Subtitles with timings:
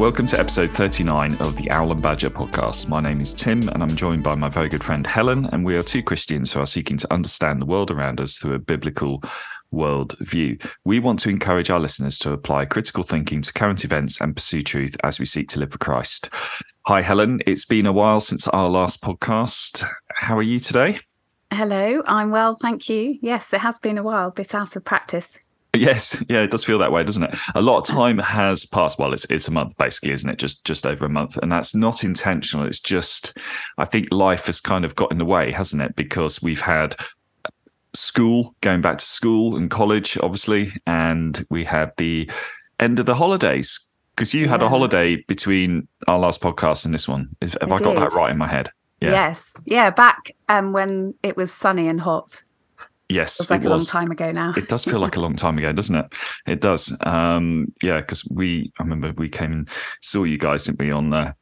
[0.00, 2.88] Welcome to episode 39 of the Owl and Badger podcast.
[2.88, 5.76] My name is Tim, and I'm joined by my very good friend Helen, and we
[5.76, 9.22] are two Christians who are seeking to understand the world around us through a biblical
[9.70, 10.56] world view.
[10.86, 14.62] We want to encourage our listeners to apply critical thinking to current events and pursue
[14.62, 16.30] truth as we seek to live for Christ.
[16.86, 17.42] Hi, Helen.
[17.46, 19.84] It's been a while since our last podcast.
[20.14, 20.98] How are you today?
[21.52, 23.18] Hello, I'm well, thank you.
[23.20, 25.38] Yes, it has been a while, bit out of practice.
[25.72, 27.36] Yes, yeah, it does feel that way, doesn't it?
[27.54, 28.98] A lot of time has passed.
[28.98, 30.38] Well, it's it's a month basically, isn't it?
[30.38, 32.66] Just just over a month, and that's not intentional.
[32.66, 33.38] It's just,
[33.78, 35.94] I think life has kind of got in the way, hasn't it?
[35.94, 36.96] Because we've had
[37.94, 42.28] school, going back to school and college, obviously, and we had the
[42.80, 43.88] end of the holidays.
[44.16, 47.28] Because you had a holiday between our last podcast and this one.
[47.40, 48.70] Have I, I got that right in my head?
[49.00, 49.12] Yeah.
[49.12, 52.42] Yes, yeah, back um, when it was sunny and hot.
[53.10, 53.92] Yes, it was like it a was.
[53.92, 54.54] long time ago now.
[54.56, 56.14] it does feel like a long time ago, doesn't it?
[56.46, 56.96] It does.
[57.04, 59.68] Um, yeah, because we, I remember we came and
[60.00, 61.34] saw you guys, didn't we, on the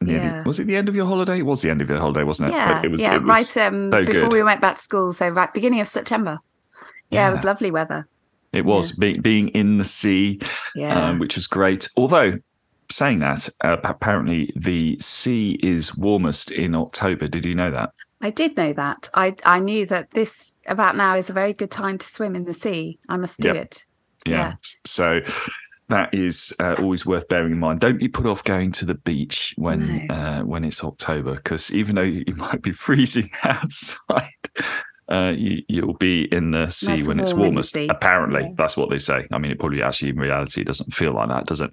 [0.00, 0.42] yeah.
[0.44, 1.38] was it the end of your holiday?
[1.38, 2.54] It was the end of your holiday, wasn't it?
[2.54, 5.12] Yeah, it was, yeah, it was right um, so before we went back to school.
[5.12, 6.38] So right beginning of September.
[7.10, 7.28] Yeah, yeah.
[7.28, 8.08] it was lovely weather.
[8.52, 9.12] It was yeah.
[9.12, 10.40] be- being in the sea,
[10.74, 11.08] yeah.
[11.08, 11.88] um, which was great.
[11.96, 12.38] Although
[12.90, 17.28] saying that, uh, apparently the sea is warmest in October.
[17.28, 17.90] Did you know that?
[18.24, 19.10] I did know that.
[19.12, 22.44] I I knew that this about now is a very good time to swim in
[22.44, 22.98] the sea.
[23.06, 23.56] I must do yep.
[23.56, 23.86] it.
[24.26, 24.32] Yeah.
[24.32, 24.54] yeah.
[24.86, 25.20] So
[25.88, 27.80] that is uh, always worth bearing in mind.
[27.80, 30.14] Don't be put off going to the beach when no.
[30.14, 34.30] uh, when it's October, because even though you might be freezing outside,
[35.10, 37.76] uh, you, will be in the sea nice when it's warmest.
[37.76, 38.52] Apparently, yeah.
[38.56, 39.26] that's what they say.
[39.32, 41.72] I mean, it probably actually in reality doesn't feel like that, does it?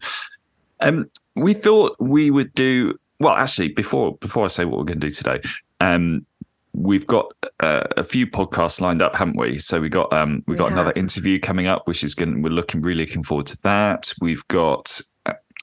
[0.81, 3.35] Um, we thought we would do well.
[3.35, 5.39] Actually, before before I say what we're going to do today,
[5.81, 6.25] um,
[6.73, 9.57] we've got uh, a few podcasts lined up, haven't we?
[9.59, 10.73] So we got um, we got yeah.
[10.73, 12.41] another interview coming up, which is going.
[12.41, 14.13] We're looking really looking forward to that.
[14.21, 15.01] We've got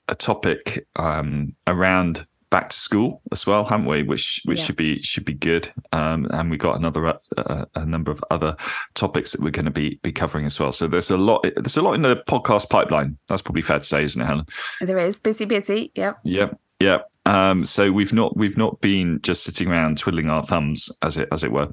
[0.09, 4.03] a, topic um, around back to school as well, haven't we?
[4.03, 4.65] Which which yeah.
[4.65, 5.73] should be should be good.
[5.93, 8.57] Um, and we've got another uh, uh, a number of other
[8.95, 10.73] topics that we're going to be be covering as well.
[10.73, 13.19] So there's a lot there's a lot in the podcast pipeline.
[13.29, 14.47] That's probably fair to say, isn't it, Helen?
[14.81, 15.93] There is busy, busy.
[15.95, 16.19] Yep.
[16.25, 16.61] Yep.
[16.81, 17.11] Yep.
[17.29, 21.29] Um, so we've not we've not been just sitting around twiddling our thumbs, as it
[21.31, 21.69] as it were.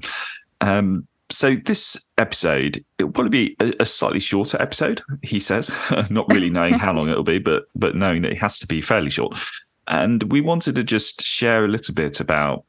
[0.60, 5.02] Um, so this episode it will probably be a, a slightly shorter episode.
[5.22, 5.70] He says,
[6.10, 8.82] not really knowing how long it'll be, but but knowing that it has to be
[8.82, 9.36] fairly short.
[9.88, 12.64] And we wanted to just share a little bit about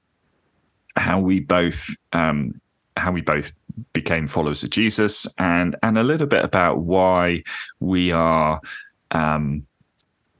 [0.95, 2.61] how we both um,
[2.95, 3.51] how we both
[3.91, 7.43] became followers of Jesus, and and a little bit about why
[7.81, 8.61] we are
[9.11, 9.67] um,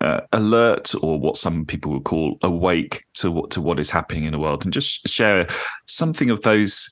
[0.02, 4.26] uh, alert or what some people would call awake to what to what is happening
[4.26, 5.48] in the world and just share
[5.88, 6.90] something of those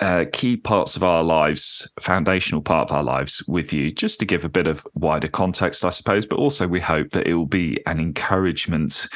[0.00, 4.24] uh, key parts of our lives foundational part of our lives with you just to
[4.24, 7.46] give a bit of wider context i suppose but also we hope that it will
[7.46, 9.08] be an encouragement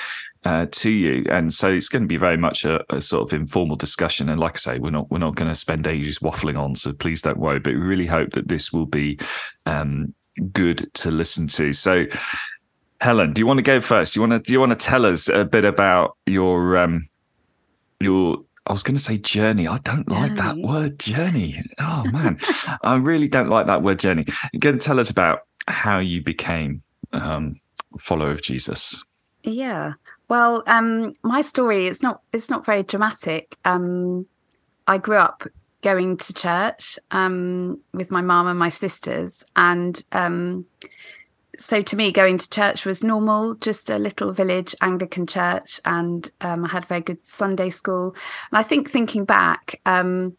[0.44, 3.32] uh, to you, and so it's going to be very much a, a, sort of
[3.32, 4.28] informal discussion.
[4.28, 6.92] And like I say, we're not we're not going to spend ages waffling on, so
[6.92, 7.60] please don't worry.
[7.60, 9.18] But we really hope that this will be
[9.64, 10.12] um,
[10.52, 11.72] good to listen to.
[11.72, 12.04] So,
[13.04, 14.14] Helen, do you want to go first?
[14.14, 17.02] Do you want to do you want to tell us a bit about your um
[18.00, 19.68] your I was going to say journey.
[19.68, 21.62] I don't like that word journey.
[21.78, 22.38] Oh man,
[22.82, 24.24] I really don't like that word journey.
[24.54, 26.82] You're going to tell us about how you became
[27.12, 27.56] um,
[27.94, 29.04] a follower of Jesus.
[29.42, 29.92] Yeah.
[30.30, 33.58] Well, um, my story is not it's not very dramatic.
[33.66, 34.24] Um,
[34.88, 35.46] I grew up
[35.82, 40.64] going to church um, with my mom and my sisters, and um,
[41.58, 46.30] so to me, going to church was normal, just a little village Anglican church, and
[46.40, 48.14] um, I had very good Sunday school.
[48.50, 50.36] And I think thinking back, um,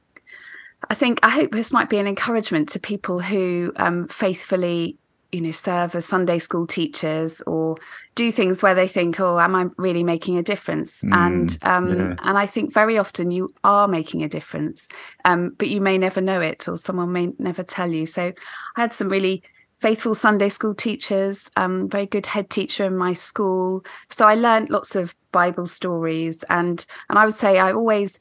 [0.90, 4.98] I think I hope this might be an encouragement to people who um, faithfully,
[5.32, 7.76] you know, serve as Sunday school teachers or
[8.14, 12.00] do things where they think, "Oh, am I really making a difference?" Mm, and um,
[12.00, 12.16] yeah.
[12.24, 14.90] and I think very often you are making a difference,
[15.24, 18.06] um, but you may never know it, or someone may never tell you.
[18.06, 18.34] So
[18.76, 19.44] I had some really
[19.76, 23.86] faithful Sunday school teachers, um, very good head teacher in my school.
[24.10, 28.20] So I learned lots of Bible stories, and and I would say I always,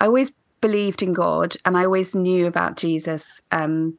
[0.00, 3.42] I always believed in God, and I always knew about Jesus.
[3.50, 3.98] Um,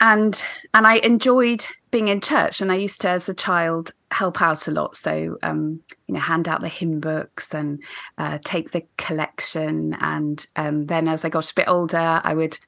[0.00, 0.44] and
[0.74, 4.66] and I enjoyed being in church, and I used to, as a child, help out
[4.66, 4.96] a lot.
[4.96, 7.80] So um, you know, hand out the hymn books and
[8.18, 12.58] uh, take the collection, and um, then as I got a bit older, I would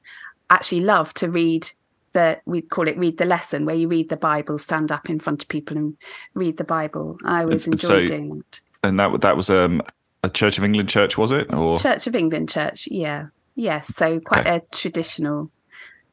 [0.49, 1.69] actually love to read
[2.13, 5.19] the we call it read the lesson where you read the bible stand up in
[5.19, 5.97] front of people and
[6.33, 9.81] read the bible i always enjoyed so, doing that and that that was um,
[10.23, 14.19] a church of england church was it or church of england church yeah yes so
[14.19, 14.57] quite okay.
[14.57, 15.51] a traditional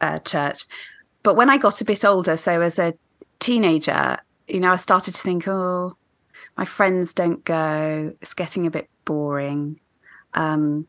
[0.00, 0.64] uh, church
[1.22, 2.94] but when i got a bit older so as a
[3.38, 4.18] teenager
[4.48, 5.96] you know, I started to think, oh,
[6.56, 8.14] my friends don't go.
[8.20, 9.80] It's getting a bit boring.
[10.34, 10.86] Um,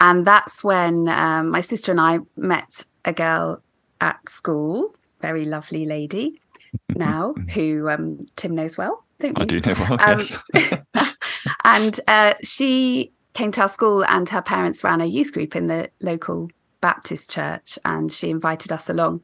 [0.00, 3.62] and that's when um, my sister and I met a girl
[4.00, 6.40] at school, very lovely lady
[6.88, 9.04] now, who um, Tim knows well.
[9.20, 11.14] I do know well, um, yes.
[11.64, 15.66] and uh, she came to our school, and her parents ran a youth group in
[15.66, 16.50] the local
[16.80, 19.22] Baptist church, and she invited us along.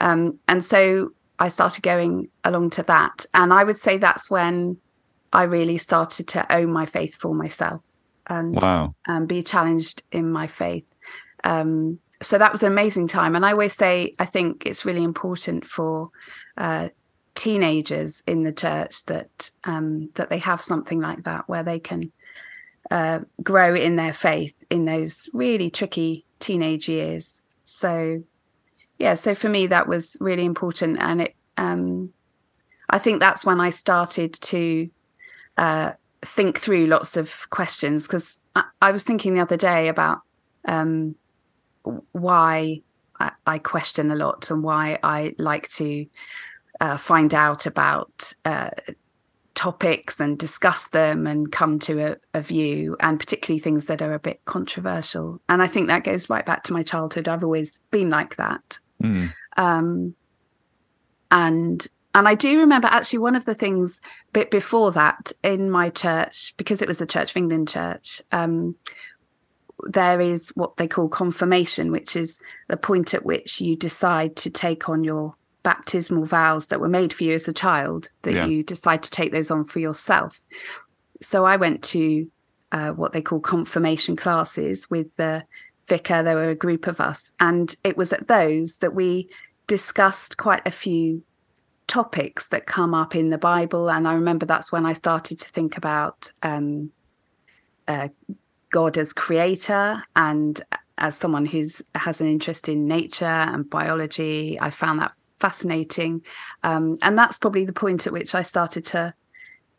[0.00, 3.26] Um, and so I started going along to that.
[3.34, 4.78] And I would say that's when
[5.32, 7.84] I really started to own my faith for myself
[8.28, 8.94] and wow.
[9.08, 10.84] um, be challenged in my faith.
[11.42, 13.36] Um, so that was an amazing time.
[13.36, 16.10] And I always say, I think it's really important for
[16.56, 16.88] uh,
[17.34, 22.12] teenagers in the church that um, that they have something like that where they can
[22.90, 27.40] uh, grow in their faith in those really tricky teenage years.
[27.64, 28.22] So,
[28.98, 31.34] yeah, so for me that was really important, and it.
[31.56, 32.12] Um,
[32.88, 34.90] I think that's when I started to
[35.56, 40.20] uh, think through lots of questions because I, I, was thinking the other day about
[40.66, 41.16] um,
[42.12, 42.82] why
[43.18, 46.06] I, I, question a lot and why I like to
[46.80, 48.70] uh, find out about uh,
[49.54, 54.14] topics and discuss them and come to a, a, view, and particularly things that are
[54.14, 55.40] a bit controversial.
[55.48, 57.28] And I think that goes right back to my childhood.
[57.28, 58.78] I've always been like that.
[59.02, 59.32] Mm.
[59.56, 60.14] Um,
[61.30, 64.00] and and I do remember actually one of the things
[64.32, 68.76] bit before that in my church, because it was a Church of England church, um,
[69.84, 74.50] there is what they call confirmation, which is the point at which you decide to
[74.50, 78.46] take on your baptismal vows that were made for you as a child that yeah.
[78.46, 80.40] you decide to take those on for yourself.
[81.20, 82.30] So I went to
[82.72, 85.44] uh, what they call confirmation classes with the
[85.86, 86.22] vicar.
[86.22, 89.28] There were a group of us, and it was at those that we
[89.66, 91.22] discussed quite a few
[91.86, 93.90] topics that come up in the Bible.
[93.90, 96.90] And I remember that's when I started to think about um,
[97.86, 98.08] uh,
[98.72, 100.60] God as creator and
[100.98, 104.58] as someone who's has an interest in nature and biology.
[104.60, 106.22] I found that fascinating.
[106.62, 109.14] Um, and that's probably the point at which I started to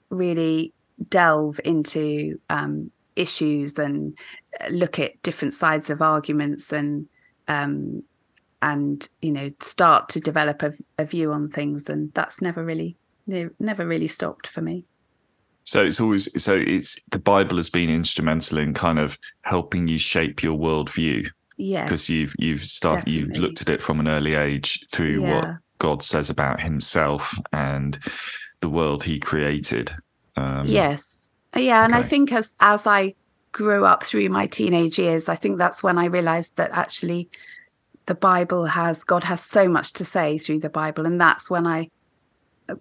[0.10, 0.74] really
[1.10, 4.18] delve into um, issues and
[4.70, 7.08] look at different sides of arguments and
[7.48, 8.04] um,
[8.62, 12.96] and you know start to develop a, a, view on things and that's never really
[13.60, 14.86] never really stopped for me
[15.64, 19.98] so it's always so it's the bible has been instrumental in kind of helping you
[19.98, 23.20] shape your worldview yeah because you've you've started definitely.
[23.22, 25.36] you've looked at it from an early age through yeah.
[25.36, 28.00] what god says about himself and
[28.60, 29.92] the world he created
[30.36, 32.00] um, yes yeah and okay.
[32.00, 33.14] i think as as i
[33.52, 37.30] grew up through my teenage years i think that's when i realized that actually
[38.08, 41.68] the bible has god has so much to say through the bible and that's when
[41.68, 41.88] i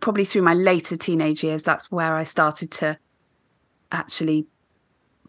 [0.01, 2.97] probably through my later teenage years that's where i started to
[3.91, 4.47] actually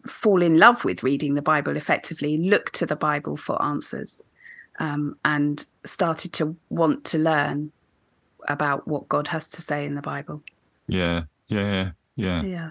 [0.06, 4.22] fall in love with reading the Bible effectively, look to the Bible for answers,
[4.78, 7.72] um, and started to want to learn
[8.48, 10.42] about what God has to say in the Bible.
[10.86, 12.70] Yeah, yeah, yeah, yeah.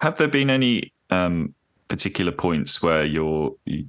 [0.00, 1.54] Have there been any um,
[1.88, 3.86] particular points where you're you,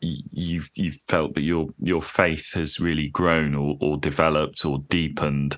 [0.00, 5.56] you've you've felt that your your faith has really grown or, or developed or deepened?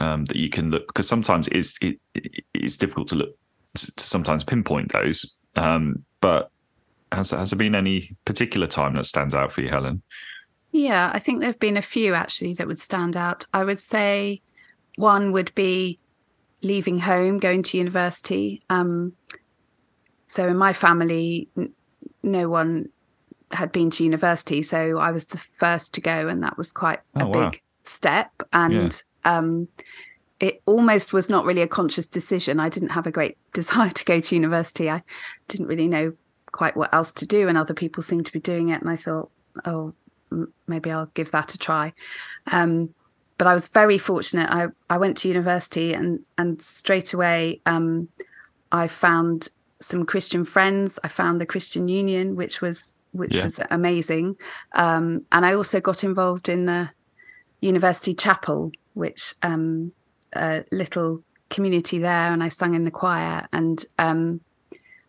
[0.00, 2.00] Um, that you can look because sometimes it's it,
[2.54, 3.36] it's difficult to look
[3.74, 6.50] to sometimes pinpoint those um, but
[7.12, 10.02] has has there been any particular time that stands out for you, Helen?
[10.72, 13.46] Yeah, I think there have been a few actually that would stand out.
[13.52, 14.42] I would say
[14.96, 15.98] one would be
[16.62, 18.62] leaving home, going to university.
[18.70, 19.14] Um,
[20.26, 21.72] so in my family, n-
[22.22, 22.90] no one
[23.50, 27.00] had been to university, so I was the first to go, and that was quite
[27.16, 27.50] oh, a wow.
[27.50, 28.30] big step.
[28.52, 29.02] And.
[29.24, 29.68] Um,
[30.40, 32.58] it almost was not really a conscious decision.
[32.58, 34.90] I didn't have a great desire to go to university.
[34.90, 35.02] I
[35.48, 36.14] didn't really know
[36.52, 38.80] quite what else to do, and other people seemed to be doing it.
[38.80, 39.30] And I thought,
[39.64, 39.94] oh,
[40.66, 41.92] maybe I'll give that a try.
[42.50, 42.94] Um,
[43.38, 44.50] but I was very fortunate.
[44.50, 48.08] I, I went to university, and and straight away um,
[48.72, 49.48] I found
[49.80, 50.98] some Christian friends.
[51.02, 53.44] I found the Christian Union, which was which yeah.
[53.44, 54.36] was amazing,
[54.72, 56.90] um, and I also got involved in the
[57.60, 59.92] university chapel, which um,
[60.34, 64.40] a little community there and I sung in the choir and um,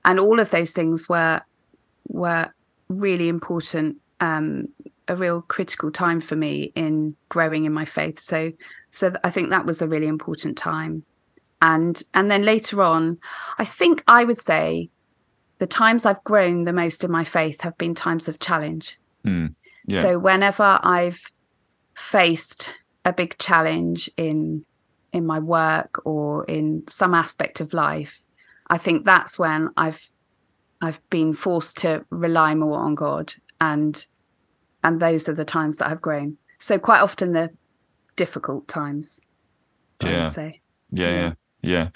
[0.03, 1.41] and all of those things were
[2.07, 2.51] were
[2.89, 4.67] really important um,
[5.07, 8.19] a real critical time for me in growing in my faith.
[8.19, 8.53] So
[8.89, 11.03] so I think that was a really important time.
[11.61, 13.19] And and then later on
[13.57, 14.89] I think I would say
[15.59, 19.00] the times I've grown the most in my faith have been times of challenge.
[19.23, 19.53] Mm,
[19.85, 20.01] yeah.
[20.01, 21.31] so whenever I've
[21.93, 22.71] faced
[23.05, 24.65] a big challenge in
[25.13, 28.22] in my work or in some aspect of life,
[28.67, 30.10] I think that's when I've
[30.81, 34.05] I've been forced to rely more on God and
[34.84, 36.38] and those are the times that I've grown.
[36.60, 37.51] So quite often the
[38.15, 39.20] difficult times.
[40.01, 40.31] Yeah.
[40.36, 40.51] yeah,
[40.91, 41.89] yeah, yeah.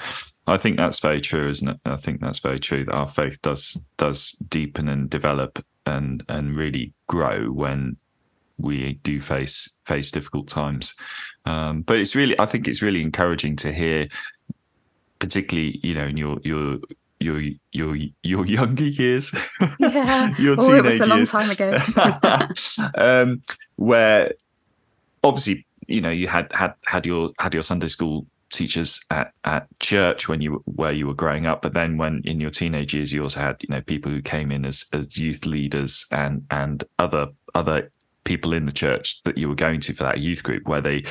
[0.47, 1.79] I think that's very true, isn't it?
[1.85, 6.55] I think that's very true that our faith does does deepen and develop and and
[6.55, 7.97] really grow when
[8.57, 10.95] we do face face difficult times.
[11.45, 14.07] Um, but it's really, I think it's really encouraging to hear,
[15.19, 16.77] particularly you know in your your
[17.19, 19.33] your your your younger years,
[19.79, 20.35] Yeah.
[20.39, 21.31] your oh, it was a long years.
[21.31, 21.77] time ago.
[22.95, 23.41] um,
[23.77, 24.33] where
[25.23, 29.67] obviously you know you had had had your had your Sunday school teachers at at
[29.79, 32.93] church when you were- where you were growing up, but then when in your teenage
[32.93, 36.45] years you also had you know people who came in as as youth leaders and
[36.51, 37.91] and other other
[38.25, 41.05] people in the church that you were going to for that youth group where they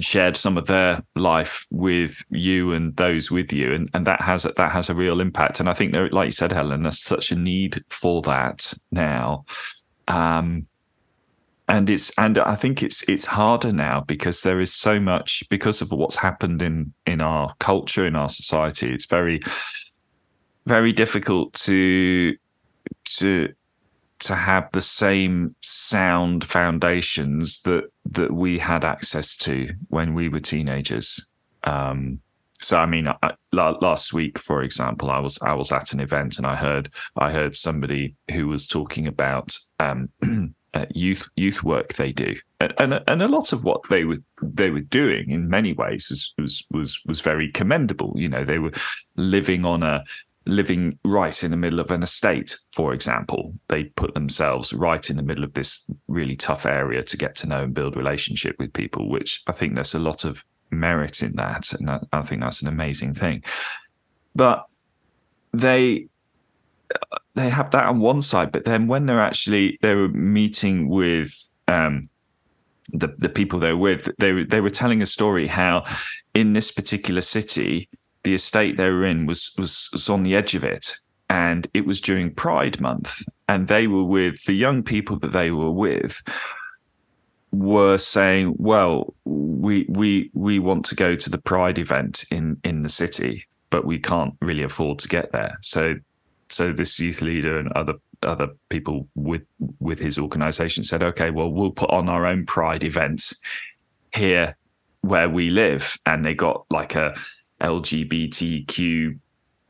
[0.00, 3.72] shared some of their life with you and those with you.
[3.72, 5.60] And, and that has that has a real impact.
[5.60, 9.44] And i think there like you said helen there's such a need for that now.
[10.06, 10.68] Um
[11.68, 15.82] and it's and i think it's it's harder now because there is so much because
[15.82, 19.38] of what's happened in in our culture in our society it's very
[20.66, 22.34] very difficult to
[23.04, 23.52] to
[24.20, 30.40] to have the same sound foundations that that we had access to when we were
[30.40, 31.32] teenagers.
[31.64, 32.20] Um,
[32.60, 36.38] so I mean, I, last week, for example, I was I was at an event
[36.38, 40.08] and I heard I heard somebody who was talking about um,
[40.74, 44.18] uh, youth youth work they do, and, and and a lot of what they were
[44.42, 48.12] they were doing in many ways was was was, was very commendable.
[48.16, 48.72] You know, they were
[49.16, 50.04] living on a
[50.48, 53.54] living right in the middle of an estate, for example.
[53.68, 57.46] They put themselves right in the middle of this really tough area to get to
[57.46, 61.36] know and build relationship with people, which I think there's a lot of merit in
[61.36, 61.72] that.
[61.72, 63.44] And I, I think that's an amazing thing.
[64.34, 64.64] But
[65.52, 66.08] they
[67.34, 71.48] they have that on one side, but then when they're actually they were meeting with
[71.68, 72.08] um
[72.90, 75.84] the the people they're with, they they were telling a story how
[76.32, 77.88] in this particular city
[78.28, 80.96] the estate they were in was, was was on the edge of it.
[81.30, 85.50] And it was during pride month and they were with the young people that they
[85.50, 86.22] were with
[87.52, 92.82] were saying well we we we want to go to the pride event in in
[92.82, 95.56] the city but we can't really afford to get there.
[95.62, 95.96] So
[96.50, 99.44] so this youth leader and other other people with
[99.80, 103.40] with his organization said okay well we'll put on our own pride events
[104.14, 104.56] here
[105.02, 105.98] where we live.
[106.06, 107.16] And they got like a
[107.60, 109.18] LGBTQ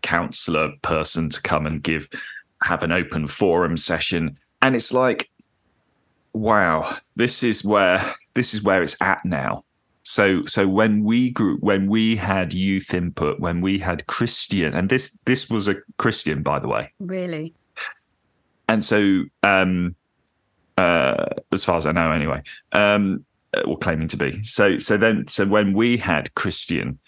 [0.02, 2.08] counselor person to come and give
[2.62, 4.38] have an open forum session.
[4.62, 5.30] And it's like
[6.32, 9.64] wow this is where this is where it's at now.
[10.02, 14.88] So so when we grew when we had youth input when we had christian and
[14.88, 16.92] this this was a christian by the way.
[16.98, 17.54] Really?
[18.68, 19.96] and so um
[20.76, 22.42] uh as far as i know anyway
[22.72, 23.24] um
[23.56, 24.42] uh, or claiming to be.
[24.42, 26.98] So so then so when we had christian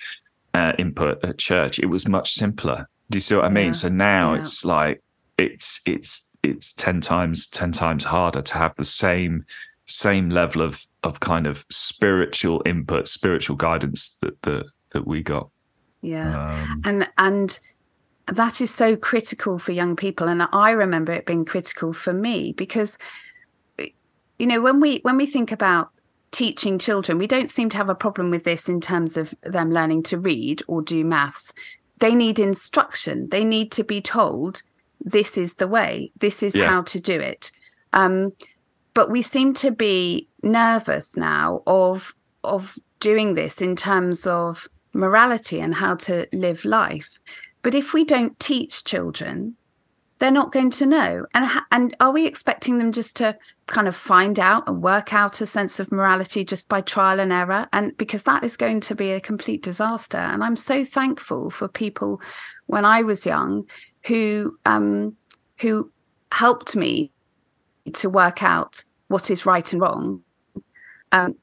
[0.55, 3.73] uh, input at church it was much simpler do you see what i mean Yeah.
[3.73, 4.41] so now Yeah.
[4.41, 5.03] it's like
[5.39, 9.45] it's it's it's 10 times 10 times harder to have the same
[9.87, 15.49] same level of of kind of spiritual input spiritual guidance that that, that we got
[16.03, 16.61] Yeah.
[16.63, 17.59] um, and and
[18.27, 22.53] that is so critical for young people and i remember it being critical for me
[22.53, 22.97] because
[24.39, 25.91] you know when we when we think about
[26.31, 27.19] teaching children.
[27.19, 30.19] We don't seem to have a problem with this in terms of them learning to
[30.19, 31.53] read or do maths.
[31.99, 33.29] They need instruction.
[33.29, 34.63] They need to be told
[35.01, 36.13] this is the way.
[36.19, 36.69] This is Yeah.
[36.69, 37.51] how to do it.
[37.93, 38.33] Um,
[38.95, 45.61] but we seem to be nervous now of of doing this in terms of morality
[45.61, 47.19] and how to live life.
[47.63, 49.57] But if we don't teach children
[50.21, 51.27] they're not going to know.
[51.35, 53.37] And and are we expecting them just to
[53.67, 57.33] kind of find out and work out a sense of morality just by trial and
[57.33, 57.67] error?
[57.73, 60.19] And because that is going to be a complete disaster.
[60.19, 62.21] And i'm so thankful for people
[62.67, 63.69] when i was young
[64.07, 65.17] who um
[65.59, 65.91] who
[66.33, 67.11] helped me
[67.93, 70.23] to work out what is right and wrong
[71.13, 71.37] um,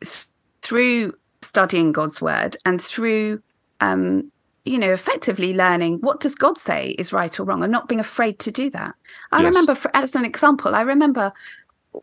[0.00, 0.26] th-
[0.62, 3.42] through studying God's word and through,
[3.80, 4.30] um,
[4.68, 8.00] you know, effectively learning what does God say is right or wrong and not being
[8.00, 8.94] afraid to do that.
[9.32, 9.46] I Yes.
[9.48, 11.32] remember, for, as an example, I remember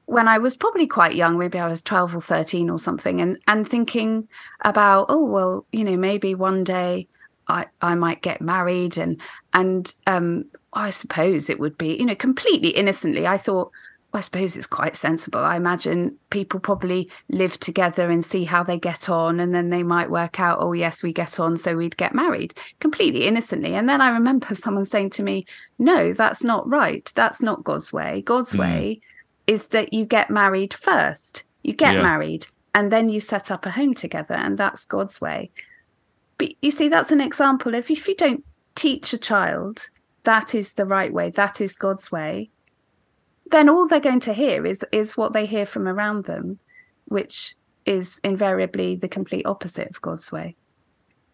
[0.06, 3.38] when I was probably quite young, maybe I was 12 or 13 or something, and,
[3.48, 4.28] and thinking
[4.62, 7.08] about, oh, well, you know, maybe one day
[7.48, 9.22] I, I might get married and,
[9.54, 13.28] and um, I suppose it would be, you know, completely innocently.
[13.28, 13.72] I thought,
[14.16, 15.42] I suppose it's quite sensible.
[15.42, 19.84] I imagine people probably live together and see how they get on, and then they
[19.84, 23.74] might work out, oh, yes, we get on, so we'd get married completely innocently.
[23.74, 25.46] And then I remember someone saying to me,
[25.78, 27.12] no, that's not right.
[27.16, 28.22] That's not God's way.
[28.22, 28.60] God's mm.
[28.60, 29.02] way
[29.48, 31.44] is that you get married first.
[31.64, 32.02] You get yeah.
[32.02, 35.52] married, and then you set up a home together, and that's God's way.
[36.38, 37.74] But you see, that's an example.
[37.74, 38.44] If, if you don't
[38.76, 39.88] teach a child
[40.26, 42.50] that is the right way, that is God's way,
[43.48, 46.60] then all they're going to hear is is what they hear from around them,
[47.06, 50.56] which is invariably the complete opposite of God's way.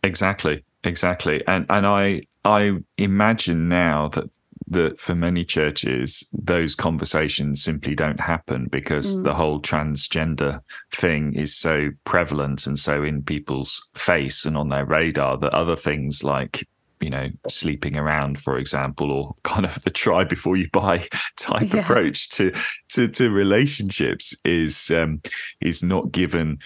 [0.03, 4.29] Exactly, exactly, and and I I imagine now that
[4.67, 9.23] that for many churches those conversations simply don't happen because mm.
[9.23, 14.85] the whole transgender thing is so prevalent and so in people's face and on their
[14.85, 16.67] radar that other things like
[17.01, 21.73] you know, sleeping around, for example, or kind of the try before you buy type
[21.73, 21.81] yeah.
[21.81, 22.53] approach to,
[22.89, 25.21] to to relationships is um,
[25.61, 26.59] is not given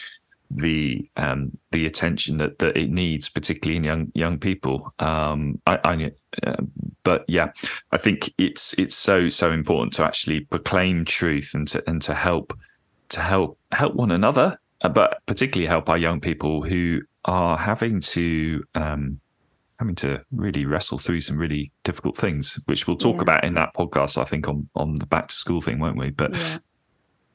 [0.51, 4.93] the um, the attention that, that it needs, particularly in young young people.
[4.99, 6.11] Um, I, I
[6.45, 6.55] uh,
[7.03, 7.51] but yeah,
[7.91, 12.13] I think it's it's so so important to actually proclaim truth and to and to
[12.13, 12.57] help
[13.09, 17.99] to help help one another, uh, but particularly help our young people who are having
[17.99, 19.19] to um,
[19.85, 23.21] having to really wrestle through some really difficult things, which we'll talk yeah.
[23.21, 26.09] about in that podcast, I think, on on the back to school thing, won't we?
[26.09, 26.57] But yeah,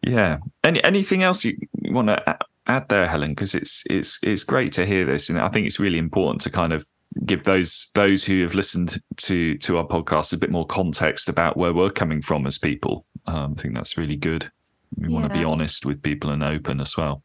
[0.03, 0.39] yeah.
[0.65, 3.31] Any anything else you, want to add there, Helen?
[3.31, 6.51] Because it's it's it's great to hear this, and I think it's really important to
[6.51, 6.85] kind of
[7.25, 11.57] give those those who have listened to to our podcast a bit more context about
[11.57, 13.05] where we're coming from as people.
[13.27, 14.51] Um, I think that's really good.
[14.97, 15.15] We yeah.
[15.15, 17.23] want to be honest with people and open as well.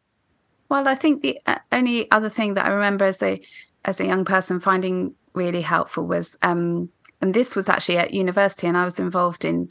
[0.70, 3.39] Well, I think the uh, only other thing that I remember as a
[3.86, 6.89] as a young person finding really helpful was um,
[7.22, 9.70] and this was actually at university and I was involved in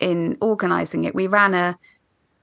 [0.00, 1.14] in organizing it.
[1.14, 1.78] We ran a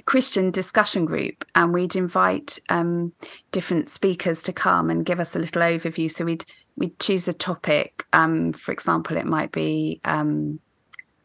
[0.05, 3.13] Christian discussion group and we'd invite um,
[3.51, 6.11] different speakers to come and give us a little overview.
[6.11, 8.05] So we'd we'd choose a topic.
[8.13, 10.59] Um, for example, it might be um,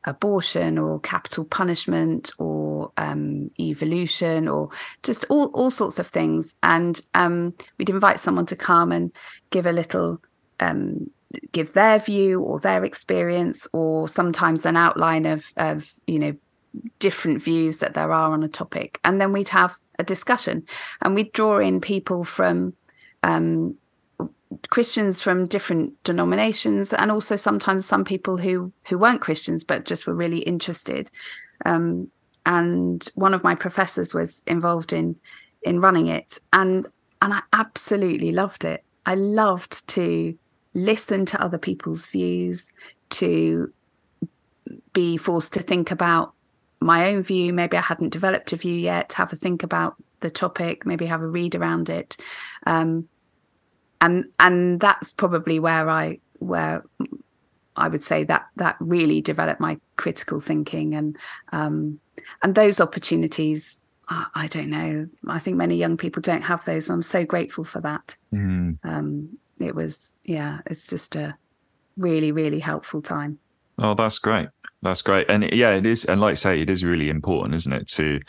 [0.08, 4.70] abortion or capital punishment or um, evolution or
[5.02, 6.56] just all, all sorts of things.
[6.62, 9.12] And um, we'd invite someone to come and
[9.50, 10.20] give a little,
[10.60, 11.10] um,
[11.52, 16.36] give their view or their experience, or sometimes an outline of, of, you know,
[16.98, 19.00] different views that there are on a topic.
[19.04, 20.64] And then we'd have a discussion
[21.02, 22.74] and we'd draw in people from
[23.22, 23.76] um,
[24.70, 30.06] Christians from different denominations, and also sometimes some people who who weren't Christians but just
[30.06, 31.10] were really interested.
[31.64, 32.10] Um,
[32.46, 35.16] and one of my professors was involved in
[35.62, 36.86] in running it, and
[37.20, 38.84] and I absolutely loved it.
[39.04, 40.36] I loved to
[40.74, 42.72] listen to other people's views,
[43.10, 43.72] to
[44.92, 46.32] be forced to think about
[46.80, 47.52] my own view.
[47.52, 49.14] Maybe I hadn't developed a view yet.
[49.14, 50.86] Have a think about the topic.
[50.86, 52.16] Maybe have a read around it.
[52.66, 53.08] Um,
[54.00, 56.84] and and that's probably where I where
[57.76, 61.16] I would say that that really developed my critical thinking and
[61.52, 62.00] um,
[62.42, 63.82] and those opportunities.
[64.10, 65.06] I, I, don't know.
[65.26, 66.88] I think many young people don't have those.
[66.88, 68.16] I'm so grateful for that.
[68.32, 68.78] Mm.
[68.82, 70.60] Um, it was yeah.
[70.66, 71.36] It's just a
[71.96, 73.38] really really helpful time.
[73.78, 74.48] Oh, that's great.
[74.82, 75.28] That's great.
[75.28, 76.04] And yeah, it is.
[76.04, 78.20] And like I say, it is really important, isn't it, to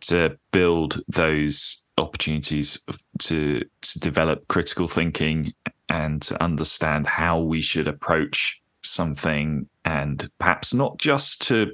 [0.00, 2.84] to build those opportunities
[3.20, 5.52] to to develop critical thinking
[5.88, 11.72] and to understand how we should approach something and perhaps not just to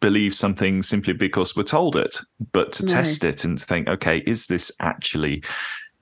[0.00, 2.18] believe something simply because we're told it
[2.52, 2.92] but to no.
[2.92, 5.42] test it and think okay is this actually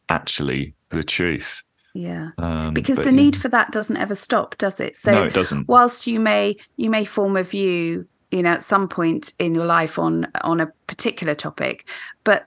[0.09, 1.63] actually the truth?
[1.95, 2.31] Yeah.
[2.39, 4.97] Um, because the need for that doesn't ever stop does it?
[4.97, 5.69] So no, it doesn't.
[5.69, 9.67] whilst you may you may form a view you know at some point in your
[9.67, 11.87] life on on a particular topic
[12.25, 12.47] but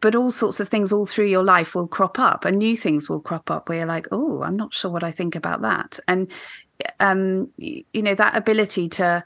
[0.00, 3.08] but all sorts of things all through your life will crop up and new things
[3.08, 5.98] will crop up where you're like oh i'm not sure what i think about that.
[6.06, 6.30] And
[7.00, 9.24] um you, know that ability to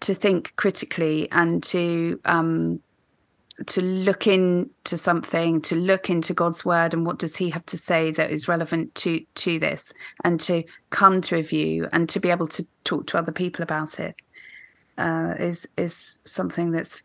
[0.00, 2.80] to think critically and to um
[3.66, 7.76] to look into something to look into god's word and what does he have to
[7.76, 9.92] say that is relevant to to this
[10.24, 13.62] and to come to a view and to be able to talk to other people
[13.62, 14.16] about it
[14.96, 17.02] uh, is is something that's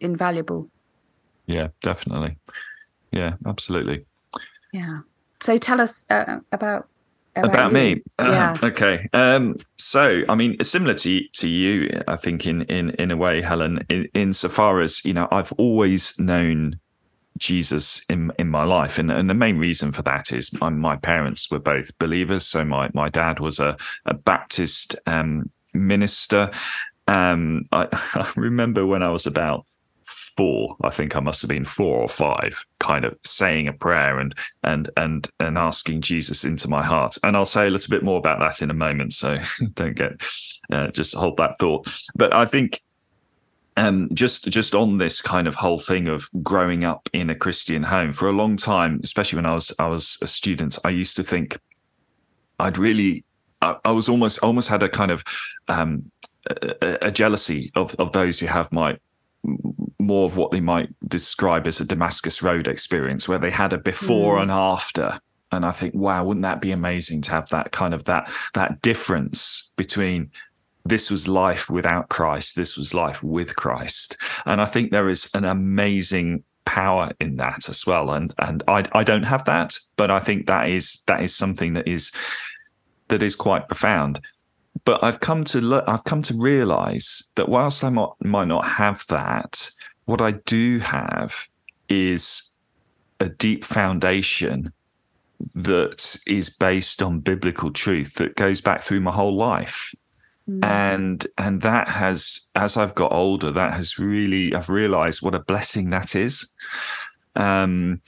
[0.00, 0.68] invaluable
[1.48, 2.36] yeah, definitely.
[3.10, 4.04] Yeah, absolutely.
[4.72, 5.00] Yeah.
[5.40, 6.88] So tell us uh, about
[7.34, 8.02] about, about me.
[8.20, 8.56] Yeah.
[8.62, 9.08] okay.
[9.12, 13.40] Um, so, I mean, similar to to you, I think in in in a way,
[13.40, 16.78] Helen, in, insofar as you know, I've always known
[17.38, 20.96] Jesus in in my life, and and the main reason for that is my, my
[20.96, 22.44] parents were both believers.
[22.44, 26.50] So my my dad was a a Baptist um, minister.
[27.06, 29.64] Um, I, I remember when I was about
[30.38, 30.76] four.
[30.82, 34.32] I think I must have been four or five, kind of saying a prayer and
[34.62, 37.18] and and and asking Jesus into my heart.
[37.24, 39.14] And I'll say a little bit more about that in a moment.
[39.14, 39.38] So
[39.74, 40.22] don't get
[40.70, 41.88] uh, just hold that thought.
[42.14, 42.80] But I think
[43.76, 47.82] um, just just on this kind of whole thing of growing up in a Christian
[47.82, 51.16] home for a long time, especially when I was I was a student, I used
[51.16, 51.58] to think
[52.60, 53.24] I'd really
[53.60, 55.24] I, I was almost almost had a kind of
[55.66, 56.12] um,
[56.48, 58.98] a, a, jealousy of of those who have my
[60.08, 63.78] more of what they might describe as a Damascus Road experience, where they had a
[63.78, 64.42] before mm.
[64.42, 65.20] and after.
[65.52, 68.82] And I think, wow, wouldn't that be amazing to have that kind of that that
[68.82, 70.30] difference between
[70.84, 74.16] this was life without Christ, this was life with Christ.
[74.46, 78.10] And I think there is an amazing power in that as well.
[78.10, 81.74] And and I I don't have that, but I think that is that is something
[81.74, 82.12] that is
[83.08, 84.20] that is quite profound.
[84.84, 88.66] But I've come to look, I've come to realize that whilst I might, might not
[88.66, 89.70] have that,
[90.08, 91.48] what I do have
[91.90, 92.56] is
[93.20, 94.72] a deep foundation
[95.54, 99.94] that is based on biblical truth that goes back through my whole life.
[100.48, 100.64] Mm.
[100.64, 105.40] And and that has as I've got older, that has really I've realized what a
[105.40, 106.54] blessing that is.
[107.36, 108.00] Um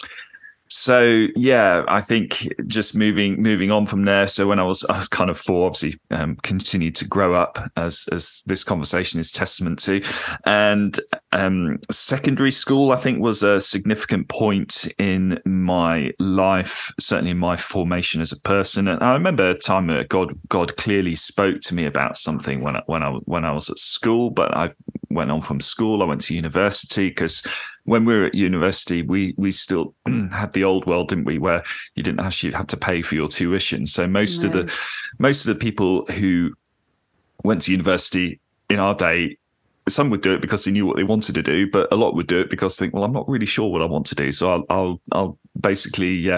[0.70, 4.26] so yeah, I think just moving moving on from there.
[4.26, 7.58] So when I was I was kind of four, obviously um, continued to grow up
[7.76, 10.00] as as this conversation is testament to,
[10.46, 10.98] and
[11.32, 17.56] um, secondary school I think was a significant point in my life, certainly in my
[17.56, 18.88] formation as a person.
[18.88, 22.76] And I remember a time that God God clearly spoke to me about something when
[22.76, 24.72] I, when I when I was at school, but I
[25.08, 26.02] went on from school.
[26.02, 27.46] I went to university because
[27.84, 29.94] when we were at university, we we still
[30.32, 31.62] had the old world, didn't we, where
[31.94, 33.86] you didn't actually have to pay for your tuition.
[33.86, 34.72] So most of the
[35.20, 36.54] most of the people who
[37.44, 39.36] went to university in our day,
[39.90, 42.14] some would do it because they knew what they wanted to do, but a lot
[42.14, 44.14] would do it because they think, well, I'm not really sure what I want to
[44.14, 46.30] do, so I'll I'll, I'll basically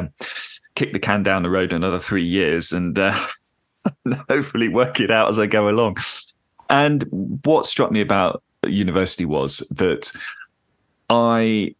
[0.74, 2.98] kick the can down the road another three years and.
[2.98, 3.18] Uh,
[4.28, 5.96] hopefully work it out as I go along.
[6.70, 7.04] And
[7.44, 10.12] what struck me about university was that
[11.10, 11.74] I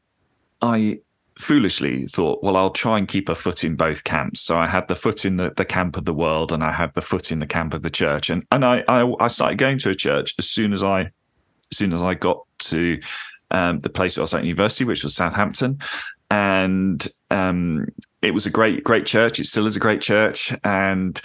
[0.60, 1.00] I
[1.38, 4.40] foolishly thought, well, I'll try and keep a foot in both camps.
[4.40, 6.94] So I had the foot in the, the camp of the world and I had
[6.94, 8.30] the foot in the camp of the church.
[8.30, 11.10] And and I, I, I started going to a church as soon as I
[11.72, 13.00] as soon as I got to
[13.50, 15.78] um, the place where I was at university, which was Southampton.
[16.30, 17.86] And um,
[18.22, 19.40] it was a great, great church.
[19.40, 20.54] It still is a great church.
[20.64, 21.20] And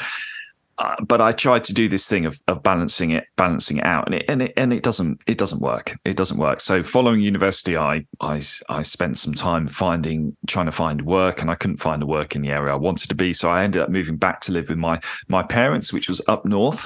[0.79, 4.05] uh, but I tried to do this thing of, of balancing it, balancing it out,
[4.05, 5.97] and it and it and it doesn't it doesn't work.
[6.05, 6.61] It doesn't work.
[6.61, 11.49] So following university, I I I spent some time finding trying to find work, and
[11.49, 13.33] I couldn't find the work in the area I wanted to be.
[13.33, 16.45] So I ended up moving back to live with my my parents, which was up
[16.45, 16.85] north.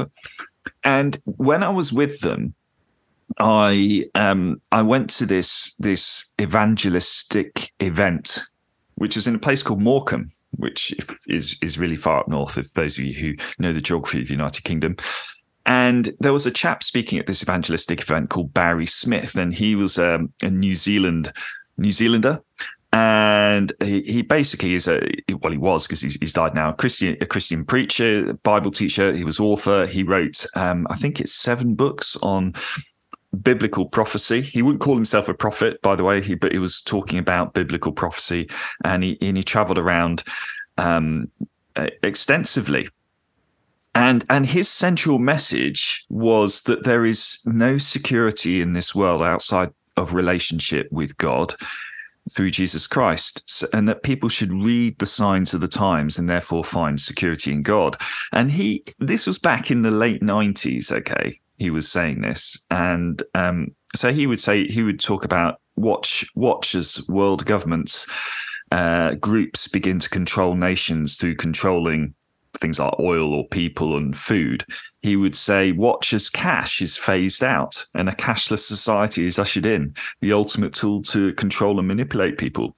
[0.85, 2.53] And when I was with them,
[3.39, 8.39] I um I went to this this evangelistic event,
[8.95, 10.93] which was in a place called Morecambe which
[11.27, 12.57] is is really far up north.
[12.57, 14.97] If those of you who know the geography of the United Kingdom,
[15.65, 19.75] and there was a chap speaking at this evangelistic event called Barry Smith, and he
[19.75, 21.31] was um, a New Zealand
[21.77, 22.41] New Zealander,
[22.93, 25.01] and he, he basically is a
[25.41, 26.69] well, he was because he's, he's died now.
[26.69, 29.13] A Christian, a Christian preacher, Bible teacher.
[29.13, 29.85] He was author.
[29.85, 32.53] He wrote, um, I think it's seven books on
[33.31, 34.41] biblical prophecy.
[34.41, 37.53] He wouldn't call himself a prophet, by the way, he, but he was talking about
[37.53, 38.49] biblical prophecy,
[38.83, 40.23] and he and he travelled around
[40.77, 41.29] um,
[42.03, 42.87] extensively.
[43.93, 49.71] And and his central message was that there is no security in this world outside
[49.97, 51.53] of relationship with God
[52.31, 56.63] through Jesus Christ, and that people should read the signs of the times and therefore
[56.63, 57.97] find security in God.
[58.31, 63.21] And he, this was back in the late nineties, okay, he was saying this, and
[63.35, 68.07] um, so he would say he would talk about watch watch as world governments
[68.71, 72.13] uh, groups begin to control nations through controlling
[72.55, 74.65] things like oil or people and food.
[75.01, 79.65] He would say, watch as cash is phased out and a cashless society is ushered
[79.65, 82.75] in, the ultimate tool to control and manipulate people.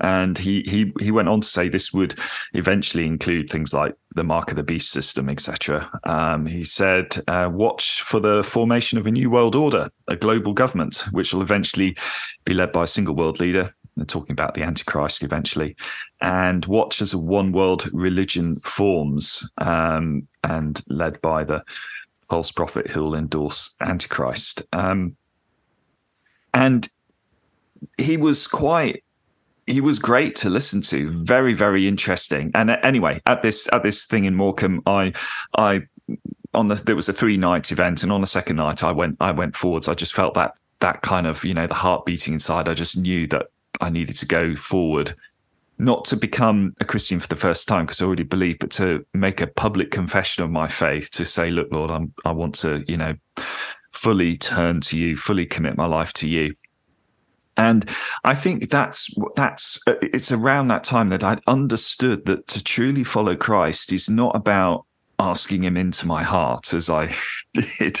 [0.00, 2.14] And he he he went on to say this would
[2.54, 5.90] eventually include things like the mark of the beast system, etc.
[6.04, 10.52] Um, he said, uh, "Watch for the formation of a new world order, a global
[10.52, 11.96] government, which will eventually
[12.44, 15.74] be led by a single world leader." They're talking about the Antichrist eventually,
[16.20, 21.64] and watch as a one world religion forms um, and led by the
[22.28, 24.62] false prophet who will endorse Antichrist.
[24.72, 25.16] Um,
[26.52, 26.88] and
[27.98, 29.04] he was quite
[29.66, 31.10] he was great to listen to.
[31.10, 32.50] Very, very interesting.
[32.54, 35.12] And uh, anyway, at this at this thing in Morecambe, I
[35.56, 35.82] I
[36.54, 39.16] on the there was a three night event, and on the second night I went
[39.20, 39.88] I went forwards.
[39.88, 42.68] I just felt that that kind of you know the heart beating inside.
[42.68, 43.46] I just knew that
[43.80, 45.14] I needed to go forward,
[45.78, 49.04] not to become a Christian for the first time because I already believe but to
[49.14, 51.10] make a public confession of my faith.
[51.12, 53.16] To say, look, Lord, I'm I want to you know
[53.90, 56.54] fully turn to you, fully commit my life to you.
[57.56, 57.88] And
[58.24, 63.36] I think that's that's it's around that time that I'd understood that to truly follow
[63.36, 64.84] Christ is not about
[65.18, 67.14] asking him into my heart as I
[67.78, 68.00] did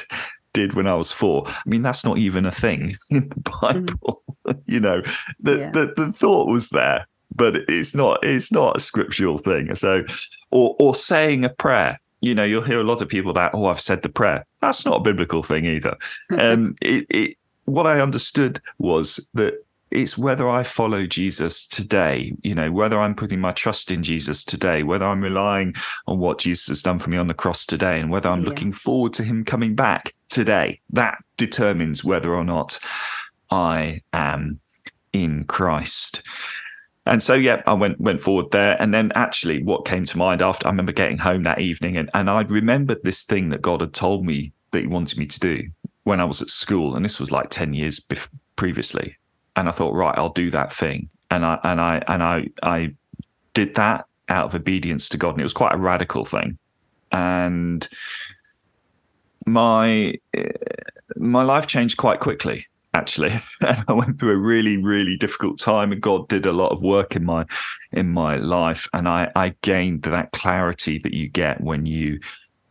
[0.52, 1.44] did when I was four.
[1.46, 4.22] I mean, that's not even a thing in the Bible.
[4.46, 4.62] Mm.
[4.66, 5.02] you know,
[5.40, 5.70] the, yeah.
[5.70, 9.74] the the thought was there, but it's not it's not a scriptural thing.
[9.74, 10.04] So,
[10.50, 12.00] or or saying a prayer.
[12.22, 14.46] You know, you'll hear a lot of people about, oh, I've said the prayer.
[14.62, 15.96] That's not a biblical thing either.
[16.30, 22.54] um, it, it what I understood was that it's whether I follow Jesus today, you
[22.54, 25.74] know, whether I'm putting my trust in Jesus today, whether I'm relying
[26.06, 28.48] on what Jesus has done for me on the cross today, and whether I'm yeah.
[28.48, 30.80] looking forward to him coming back today.
[30.90, 32.80] That determines whether or not
[33.50, 34.60] I am
[35.12, 36.22] in Christ.
[37.06, 38.80] And so, yeah, I went went forward there.
[38.82, 42.10] And then actually what came to mind after I remember getting home that evening and,
[42.12, 45.40] and I remembered this thing that God had told me that he wanted me to
[45.40, 45.62] do
[46.06, 49.16] when I was at school, and this was like ten years bef- previously.
[49.56, 52.94] And I thought, right, I'll do that thing, and I and I and I I
[53.54, 56.58] did that out of obedience to God, and it was quite a radical thing.
[57.10, 57.88] And
[59.46, 60.52] my eh,
[61.16, 65.92] my life changed quite quickly actually and i went through a really really difficult time
[65.92, 67.44] and god did a lot of work in my
[67.92, 72.18] in my life and i i gained that clarity that you get when you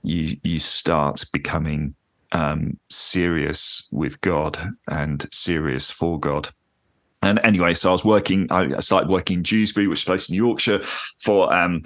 [0.04, 1.96] you you start becoming
[2.32, 6.50] um, serious with God and serious for God.
[7.22, 10.30] And anyway, so I was working, I started working in Dewsbury, which is a place
[10.30, 10.80] in Yorkshire,
[11.20, 11.82] for um,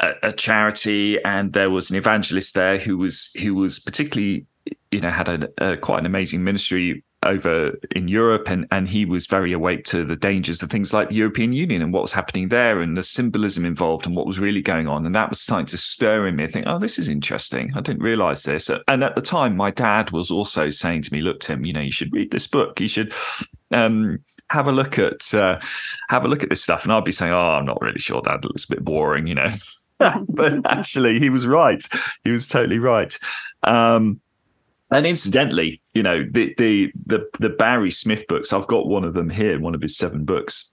[0.00, 1.22] a, a, charity.
[1.22, 4.46] And there was an evangelist there who was who was particularly,
[4.90, 9.04] you know, had a, a quite an amazing ministry over in Europe, and and he
[9.04, 12.12] was very awake to the dangers of things like the European Union and what was
[12.12, 15.40] happening there, and the symbolism involved, and what was really going on, and that was
[15.40, 16.44] starting to stir in me.
[16.44, 17.72] I think, oh, this is interesting.
[17.74, 18.70] I didn't realize this.
[18.86, 21.80] And at the time, my dad was also saying to me, "Look, Tim, you know,
[21.80, 22.80] you should read this book.
[22.80, 23.12] You should."
[23.70, 25.60] Um, have a look at uh,
[26.08, 28.22] have a look at this stuff, and I'd be saying, "Oh, I'm not really sure,
[28.22, 28.40] Dad.
[28.42, 29.50] It looks a bit boring," you know.
[29.98, 31.82] but actually, he was right.
[32.24, 33.16] He was totally right.
[33.64, 34.20] Um,
[34.90, 39.14] and incidentally, you know, the, the the the Barry Smith books, I've got one of
[39.14, 40.72] them here, one of his seven books.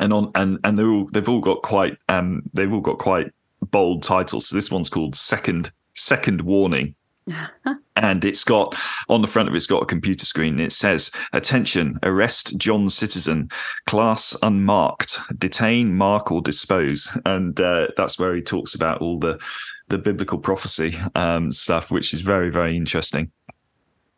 [0.00, 3.32] And on and and they're all they've all got quite um they've all got quite
[3.60, 4.48] bold titles.
[4.48, 6.94] So this one's called Second Second Warning.
[7.96, 8.74] and it's got
[9.08, 10.58] on the front of it, it's got a computer screen.
[10.58, 11.98] it says, "Attention!
[12.02, 13.50] Arrest John Citizen,
[13.86, 19.38] class unmarked, detain, mark, or dispose." And uh, that's where he talks about all the
[19.90, 23.30] the biblical prophecy um, stuff, which is very very interesting.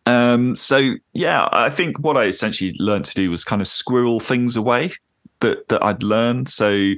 [0.07, 4.21] Um, so yeah, I think what I essentially learned to do was kind of squirrel
[4.21, 4.93] things away
[5.41, 6.49] that that I'd learned.
[6.49, 6.93] So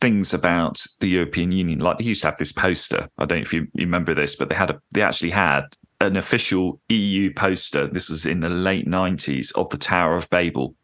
[0.00, 3.08] things about the European Union, like they used to have this poster.
[3.18, 5.62] I don't know if you, you remember this, but they had a they actually had
[6.00, 7.86] an official EU poster.
[7.86, 10.74] This was in the late nineties of the Tower of Babel.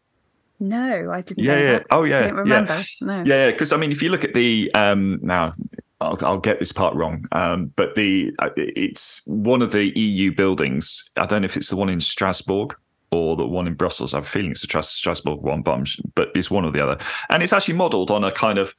[0.60, 1.44] No, I didn't.
[1.44, 1.72] Yeah, yeah.
[1.72, 1.86] That.
[1.90, 2.18] Oh, yeah.
[2.18, 2.74] I don't remember.
[2.74, 2.82] Yeah.
[3.00, 3.22] No.
[3.24, 5.52] Yeah, because I mean, if you look at the um, now
[6.00, 10.34] I'll, I'll, get this part wrong, um, but the uh, it's one of the EU
[10.34, 11.10] buildings.
[11.16, 12.76] I don't know if it's the one in Strasbourg
[13.10, 14.12] or the one in Brussels.
[14.12, 16.98] I have a feeling it's the Strasbourg one, but, but it's one or the other.
[17.30, 18.74] And it's actually modelled on a kind of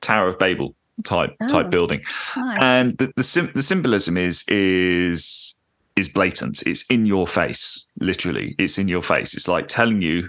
[0.00, 2.02] Tower of Babel type oh, type building.
[2.36, 2.58] Nice.
[2.60, 5.54] And the the, the symbolism is is
[5.96, 6.62] is blatant.
[6.66, 8.54] It's in your face, literally.
[8.58, 9.34] It's in your face.
[9.34, 10.28] It's like telling you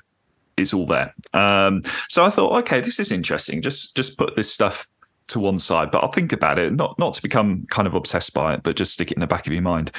[0.57, 1.13] it's all there.
[1.33, 3.61] Um, so I thought, okay, this is interesting.
[3.61, 4.87] Just just put this stuff
[5.27, 8.33] to one side, but I'll think about it, not not to become kind of obsessed
[8.33, 9.91] by it, but just stick it in the back of your mind.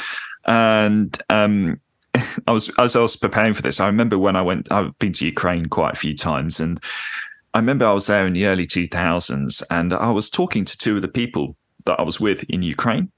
[0.46, 1.80] And um,
[2.46, 4.70] I was as I was preparing for this, I remember when I went.
[4.70, 6.82] I've been to Ukraine quite a few times, and
[7.54, 10.96] I remember I was there in the early 2000s, and I was talking to two
[10.96, 11.56] of the people
[11.86, 13.10] that I was with in Ukraine,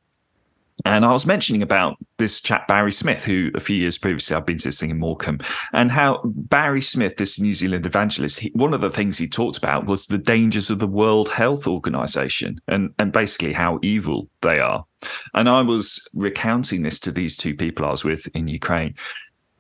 [0.85, 4.45] and I was mentioning about this chap, Barry Smith, who a few years previously I've
[4.45, 5.39] been to this thing in Morecambe,
[5.73, 9.57] and how Barry Smith, this New Zealand evangelist, he, one of the things he talked
[9.57, 14.59] about was the dangers of the World Health Organization and, and basically how evil they
[14.59, 14.85] are.
[15.33, 18.95] And I was recounting this to these two people I was with in Ukraine.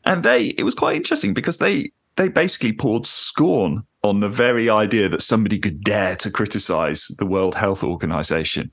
[0.04, 4.68] And they, it was quite interesting because they, they basically poured scorn on the very
[4.68, 8.70] idea that somebody could dare to criticize the World Health Organization.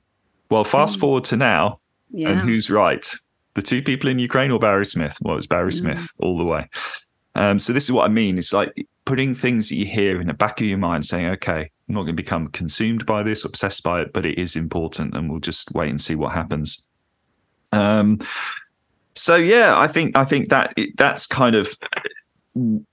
[0.50, 1.00] Well, fast mm.
[1.00, 1.80] forward to now,
[2.12, 2.30] yeah.
[2.30, 3.06] And who's right?
[3.54, 5.18] The two people in Ukraine or Barry Smith?
[5.22, 5.74] Well, it's Barry mm.
[5.74, 6.68] Smith all the way.
[7.34, 8.38] Um, so this is what I mean.
[8.38, 11.70] It's like putting things that you hear in the back of your mind, saying, "Okay,
[11.88, 15.16] I'm not going to become consumed by this, obsessed by it, but it is important,
[15.16, 16.88] and we'll just wait and see what happens."
[17.72, 18.20] Um,
[19.14, 21.74] so yeah, I think I think that that's kind of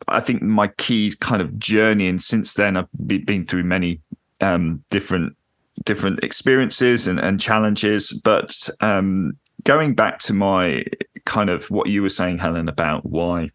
[0.08, 4.00] I think my key kind of journey, and since then I've been through many
[4.42, 5.36] um, different
[5.86, 8.20] different experiences and, and challenges.
[8.24, 10.84] But um, going back to my
[11.26, 13.52] kind of what you were saying, Helen, about why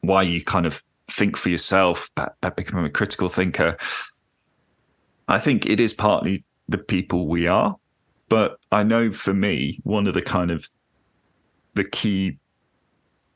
[0.00, 3.76] why you kind of think for yourself, about becoming a critical thinker.
[5.28, 7.76] I think it is partly the people we are,
[8.28, 10.68] but I know for me, one of the kind of
[11.74, 12.38] the key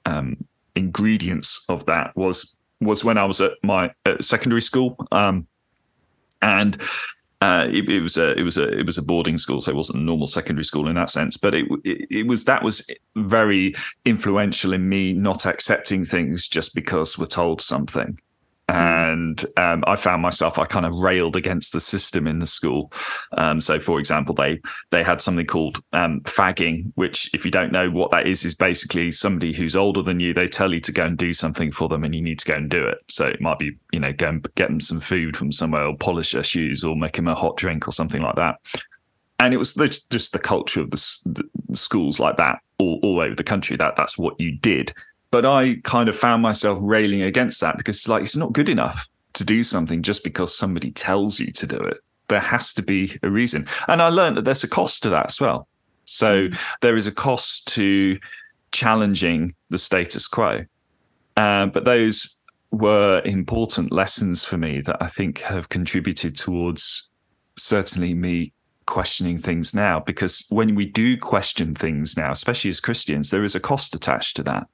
[0.07, 0.37] um,
[0.75, 5.47] ingredients of that was was when I was at my at secondary school, um,
[6.43, 6.81] and
[7.43, 9.77] uh, it, it, was a it was a it was a boarding school, so it
[9.77, 11.39] wasn't a normal secondary school in that sense.
[11.39, 13.75] But it, it, it was that was very
[14.05, 18.19] influential in me not accepting things just because we're told something.
[18.71, 22.93] And um, I found myself I kind of railed against the system in the school.
[23.37, 27.73] Um, so, for example, they they had something called um, fagging, which, if you don't
[27.73, 30.33] know what that is, is basically somebody who's older than you.
[30.33, 32.55] They tell you to go and do something for them, and you need to go
[32.55, 32.99] and do it.
[33.09, 35.97] So it might be you know go and get them some food from somewhere, or
[35.97, 38.61] polish their shoes, or make them a hot drink, or something like that.
[39.41, 43.35] And it was just the culture of the, the schools like that all, all over
[43.35, 43.77] the country.
[43.77, 44.93] That that's what you did
[45.31, 48.69] but I kind of found myself railing against that because it's like it's not good
[48.69, 51.99] enough to do something just because somebody tells you to do it.
[52.29, 53.67] There has to be a reason.
[53.89, 55.69] And I learned that there's a cost to that as well.
[56.05, 56.59] So mm.
[56.81, 58.19] there is a cost to
[58.73, 60.65] challenging the status quo.
[61.37, 67.11] Uh, but those were important lessons for me that I think have contributed towards
[67.57, 68.53] certainly me
[68.87, 70.01] questioning things now.
[70.01, 74.37] Because when we do question things now, especially as Christians, there is a cost attached
[74.37, 74.67] to that.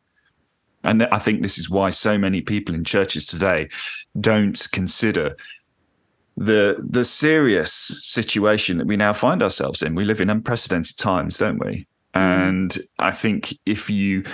[0.86, 3.68] And I think this is why so many people in churches today
[4.18, 5.36] don't consider
[6.36, 9.94] the the serious situation that we now find ourselves in.
[9.94, 11.86] We live in unprecedented times, don't we?
[12.14, 12.48] Mm.
[12.48, 14.24] And I think if you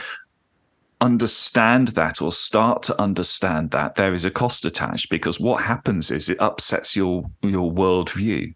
[1.01, 6.11] understand that or start to understand that there is a cost attached because what happens
[6.11, 8.55] is it upsets your your worldview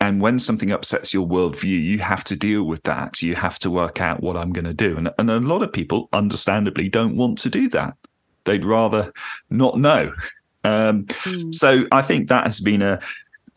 [0.00, 3.22] and when something upsets your worldview, you have to deal with that.
[3.22, 4.96] You have to work out what I'm going to do.
[4.96, 7.94] And, and a lot of people, understandably, don't want to do that.
[8.44, 9.12] They'd rather
[9.48, 10.12] not know.
[10.64, 11.54] Um, mm.
[11.54, 13.00] So I think that has been a,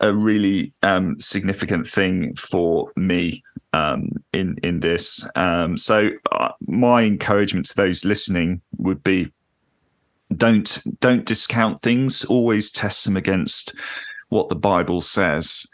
[0.00, 3.42] a really um, significant thing for me
[3.74, 5.28] um, in in this.
[5.36, 9.30] Um, so uh, my encouragement to those listening would be:
[10.34, 12.24] don't don't discount things.
[12.24, 13.74] Always test them against
[14.30, 15.66] what the Bible says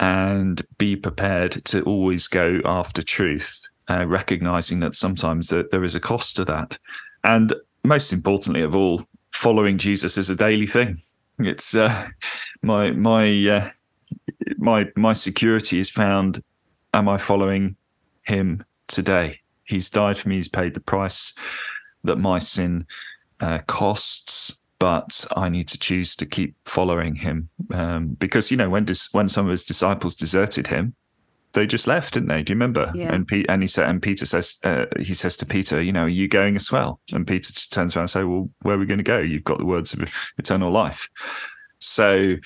[0.00, 5.94] and be prepared to always go after truth, uh, recognizing that sometimes that there is
[5.94, 6.78] a cost to that.
[7.22, 7.52] And
[7.84, 10.98] most importantly of all, following Jesus is a daily thing.
[11.38, 12.08] It's uh,
[12.62, 13.70] my my uh,
[14.56, 16.42] my my security is found.
[16.92, 17.76] Am I following
[18.22, 19.40] Him today?
[19.64, 20.36] He's died for me.
[20.36, 21.34] He's paid the price
[22.04, 22.86] that my sin
[23.38, 28.70] uh, costs but I need to choose to keep following him um, because you know
[28.70, 30.94] when dis- when some of his disciples deserted him,
[31.52, 32.42] they just left, didn't they?
[32.42, 32.90] Do you remember?
[32.94, 33.12] Yeah.
[33.12, 36.08] And and he said, and Peter says, uh, he says to Peter, you know, are
[36.08, 36.98] you going as well?
[37.12, 39.18] And Peter just turns around and says, well, where are we going to go?
[39.18, 41.08] You've got the words of eternal life.
[41.78, 42.36] So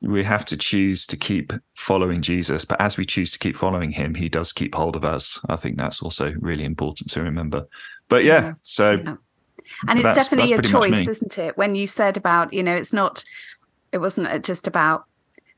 [0.00, 3.90] we have to choose to keep following Jesus, but as we choose to keep following
[3.90, 5.40] him, he does keep hold of us.
[5.48, 7.66] I think that's also really important to remember.
[8.08, 8.54] But yeah, yeah.
[8.62, 8.92] so.
[8.92, 9.16] Yeah
[9.88, 11.56] and it's that's, definitely that's a choice isn't it?
[11.56, 13.24] When you said about you know it's not
[13.92, 15.04] it wasn't just about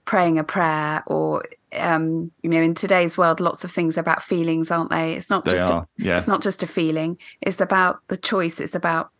[0.04, 4.22] praying a prayer or um, you know in today's world lots of things are about
[4.22, 5.14] feelings aren't they?
[5.14, 6.16] It's not they just a, yeah.
[6.16, 7.18] it's not just a feeling.
[7.40, 8.60] It's about the choice.
[8.60, 9.10] It's about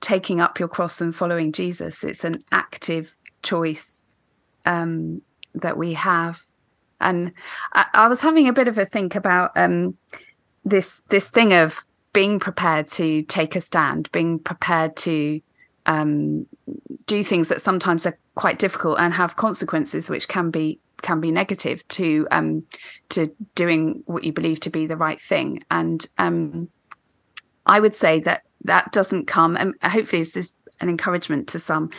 [0.00, 2.04] taking up your cross and following jesus.
[2.04, 4.02] It's an active choice
[4.64, 5.22] um,
[5.54, 6.42] that we have.
[7.00, 7.32] And
[7.72, 9.96] I, I, was having a bit of a think about um,
[10.64, 15.40] this this thing of being prepared to take a stand, being prepared to
[15.86, 16.46] um,
[17.06, 21.30] do things that sometimes are quite difficult and have consequences, which can be can be
[21.30, 22.64] negative to um,
[23.08, 25.62] to doing what you believe to be the right thing.
[25.70, 26.68] And um,
[27.66, 31.90] I would say that that doesn't come, and hopefully this is an encouragement to some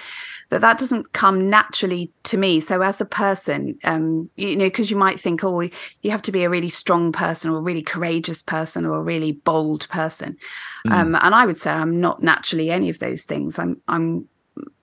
[0.51, 2.59] that that doesn't come naturally to me.
[2.59, 6.31] So as a person, um, you know, because you might think, oh, you have to
[6.31, 10.37] be a really strong person or a really courageous person or a really bold person.
[10.85, 10.91] Mm.
[10.91, 13.57] Um, and I would say I'm not naturally any of those things.
[13.57, 14.27] I'm I'm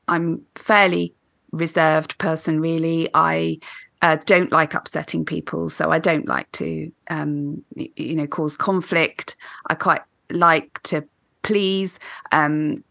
[0.09, 1.13] I'm fairly
[1.53, 3.09] reserved person, really.
[3.13, 3.59] I
[4.01, 9.37] uh, don't like upsetting people, so I don't like to, um, you know, cause conflict.
[9.67, 11.07] I quite like to
[11.43, 11.99] please.
[12.33, 12.85] Um,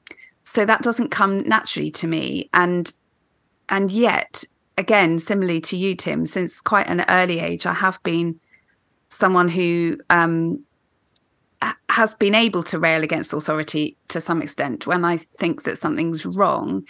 [0.48, 2.94] so that doesn't come naturally to me and
[3.70, 4.44] and yet
[4.78, 8.40] again similarly to you tim since quite an early age i have been
[9.10, 10.64] someone who um
[11.90, 16.26] has been able to rail against authority to some extent when I think that something's
[16.26, 16.86] wrong.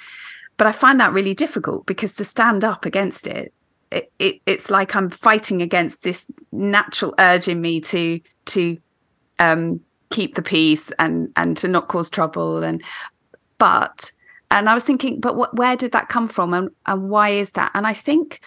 [0.58, 3.54] But I find that really difficult because to stand up against it,
[3.90, 8.78] it, it it's like I'm fighting against this natural urge in me to to
[9.40, 9.80] um,
[10.10, 12.84] keep the peace and and to not cause trouble and
[13.58, 14.12] but
[14.50, 17.52] and I was thinking, but what, where did that come from and, and why is
[17.54, 17.72] that?
[17.74, 18.40] And I think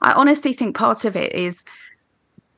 [0.00, 1.64] I honestly think part of it is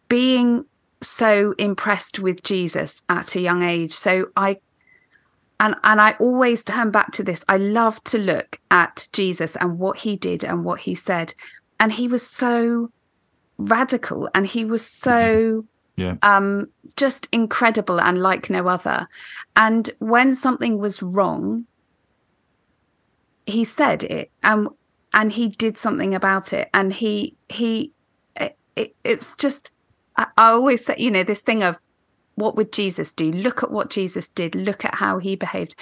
[0.08, 0.64] being
[1.00, 3.92] so impressed with Jesus at a young age.
[3.92, 4.58] So I
[5.60, 7.44] and and I always turn back to this.
[7.48, 11.34] I love to look at Jesus and what he did and what he said.
[11.80, 12.90] And he was so
[13.56, 15.64] radical and he was so
[15.96, 16.16] yeah.
[16.22, 19.08] um just incredible and like no other.
[19.56, 21.66] And when something was wrong,
[23.48, 24.68] he said it and
[25.12, 27.92] and he did something about it and he he
[28.76, 29.72] it, it's just
[30.16, 31.80] I, I always say you know this thing of
[32.34, 33.32] what would jesus do?
[33.32, 34.54] Look at what jesus did.
[34.54, 35.74] Look at how he behaved.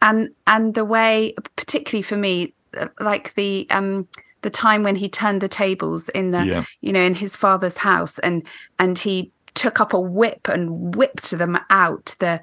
[0.00, 2.54] And and the way particularly for me
[3.00, 4.08] like the um
[4.42, 6.64] the time when he turned the tables in the Yeah.
[6.80, 8.46] you know in his father's house and
[8.78, 12.40] and he took up a whip and whipped them out the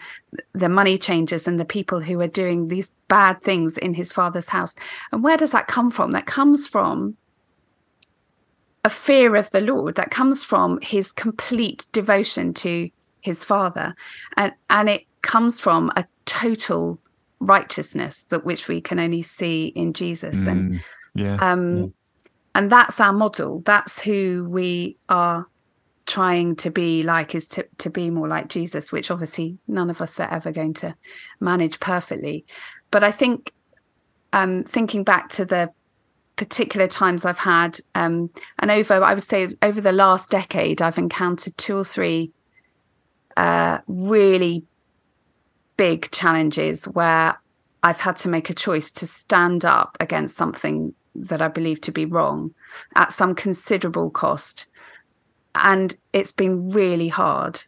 [0.53, 4.49] the money changers and the people who were doing these bad things in his father's
[4.49, 4.75] house.
[5.11, 6.11] And where does that come from?
[6.11, 7.15] That comes from
[8.83, 9.95] a fear of the lord.
[9.95, 12.89] That comes from his complete devotion to
[13.21, 13.95] his father.
[14.35, 16.99] And and it comes from a total
[17.39, 20.47] righteousness that which we can only see in jesus.
[20.47, 20.83] And Mm,
[21.15, 21.37] yeah.
[21.39, 21.93] um
[22.55, 23.61] and that's our model.
[23.65, 25.47] That's who we are
[26.05, 30.01] trying to be like is to, to be more like jesus which obviously none of
[30.01, 30.95] us are ever going to
[31.39, 32.45] manage perfectly
[32.91, 33.53] but i think
[34.33, 35.71] um thinking back to the
[36.35, 38.29] particular times i've had um
[38.59, 42.31] and over i would say over the last decade i've encountered two or three
[43.37, 44.65] uh really
[45.77, 47.37] big challenges where
[47.83, 51.91] I've had to make a choice to stand up against something that I believe to
[51.91, 52.53] be wrong
[52.95, 54.65] at some considerable cost.
[55.55, 57.63] And it's been really hard.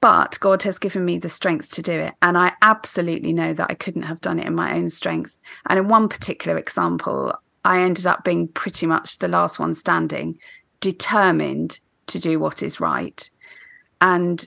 [0.00, 2.14] But God has given me the strength to do it.
[2.22, 5.38] And I absolutely know that I couldn't have done it in my own strength.
[5.68, 10.38] And in one particular example, I ended up being pretty much the last one standing,
[10.80, 13.28] determined to do what is right.
[14.00, 14.46] And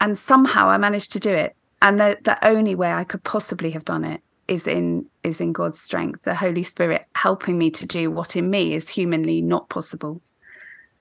[0.00, 1.54] and somehow I managed to do it.
[1.82, 5.52] And the, the only way I could possibly have done it is in is in
[5.52, 9.68] God's strength, the Holy Spirit helping me to do what in me is humanly not
[9.68, 10.20] possible.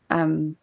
[0.09, 0.55] Um,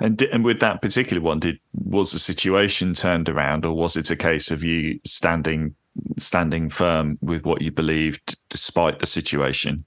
[0.00, 4.10] And and with that particular one, did was the situation turned around, or was it
[4.10, 5.74] a case of you standing
[6.18, 9.84] standing firm with what you believed despite the situation?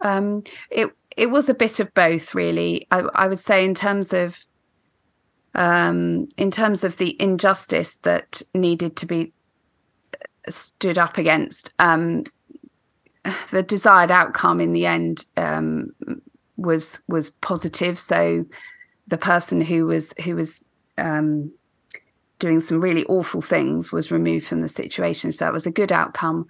[0.00, 2.86] um, it it was a bit of both, really.
[2.90, 4.44] I, I would say in terms of
[5.54, 9.32] um, in terms of the injustice that needed to be
[10.48, 11.72] stood up against.
[11.78, 12.24] Um,
[13.50, 15.92] the desired outcome in the end um,
[16.56, 17.98] was was positive.
[17.98, 18.46] So
[19.06, 20.64] the person who was who was
[20.98, 21.52] um,
[22.38, 25.32] doing some really awful things was removed from the situation.
[25.32, 26.46] So that was a good outcome.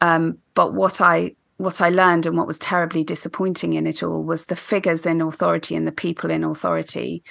[0.00, 4.22] Um, but what I what I learned and what was terribly disappointing in it all
[4.22, 7.22] was the figures in authority and the people in authority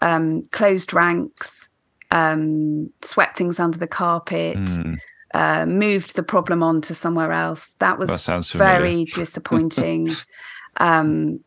[0.00, 1.70] um, closed ranks,
[2.10, 4.98] um, swept things under the carpet, Mm,
[5.32, 7.72] uh, moved the problem on to somewhere else.
[7.80, 10.10] That was that very disappointing.
[10.76, 11.40] um,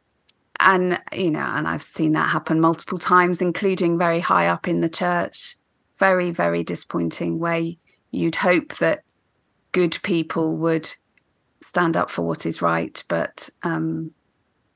[0.59, 4.81] and you know, and I've seen that happen multiple times, including very high up in
[4.81, 5.57] the church.
[5.99, 7.39] Very, very disappointing.
[7.39, 7.63] Where
[8.11, 9.03] you'd hope that
[9.71, 10.93] good people would
[11.61, 14.11] stand up for what is right, but um,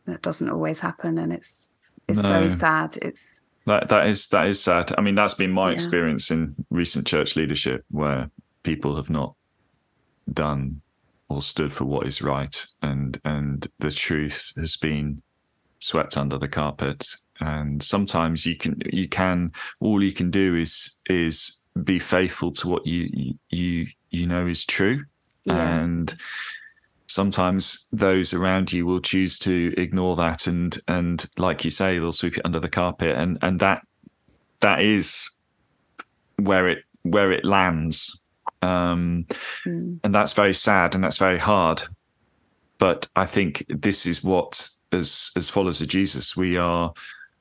[0.06, 1.70] that doesn't always happen, and it's
[2.08, 2.30] it's No.
[2.30, 2.98] very sad.
[3.02, 4.92] It's That that is that is sad.
[4.98, 5.76] I mean, that's been my Yeah.
[5.76, 8.30] experience in recent church leadership, where
[8.64, 9.36] people have not
[10.32, 10.82] done
[11.30, 15.22] or stood for what is right, and and the truth has been
[15.82, 17.08] swept under the carpet.
[17.40, 22.68] And sometimes you can you can all you can do is is be faithful to
[22.70, 25.06] what you you you know is true,
[25.46, 26.14] yeah, and
[27.08, 32.12] sometimes those around you will choose to ignore that and and like you say they'll
[32.12, 33.18] sweep it under the carpet.
[33.18, 33.86] And and that
[34.60, 35.38] that is
[36.38, 38.24] where it where it lands.
[38.62, 39.26] Um
[39.66, 40.00] Mm.
[40.04, 41.84] and that's very sad and that's very hard.
[42.78, 46.94] But i think this is what as as followers of jesus we are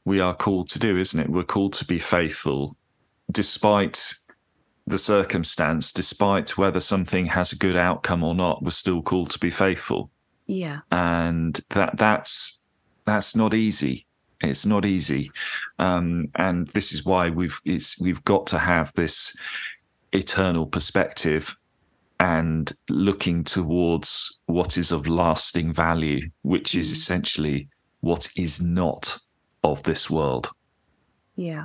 [0.04, 1.28] we are called to do isn't it?
[1.28, 2.76] We're called to be faithful
[3.30, 4.14] despite
[4.86, 9.38] the circumstance despite whether something has a good outcome or not we're still called to
[9.38, 10.10] be faithful.
[10.46, 12.64] Yeah, and that that's
[13.04, 14.06] that's not easy.
[14.40, 15.30] It's not easy,
[15.78, 17.60] um, and this is why we've
[18.00, 19.38] we've got to have this
[20.12, 21.56] eternal perspective
[22.20, 26.92] and looking towards what is of lasting value, which is mm.
[26.92, 27.68] essentially
[28.00, 29.16] what is not
[29.64, 30.50] of this world.
[31.34, 31.64] Yeah.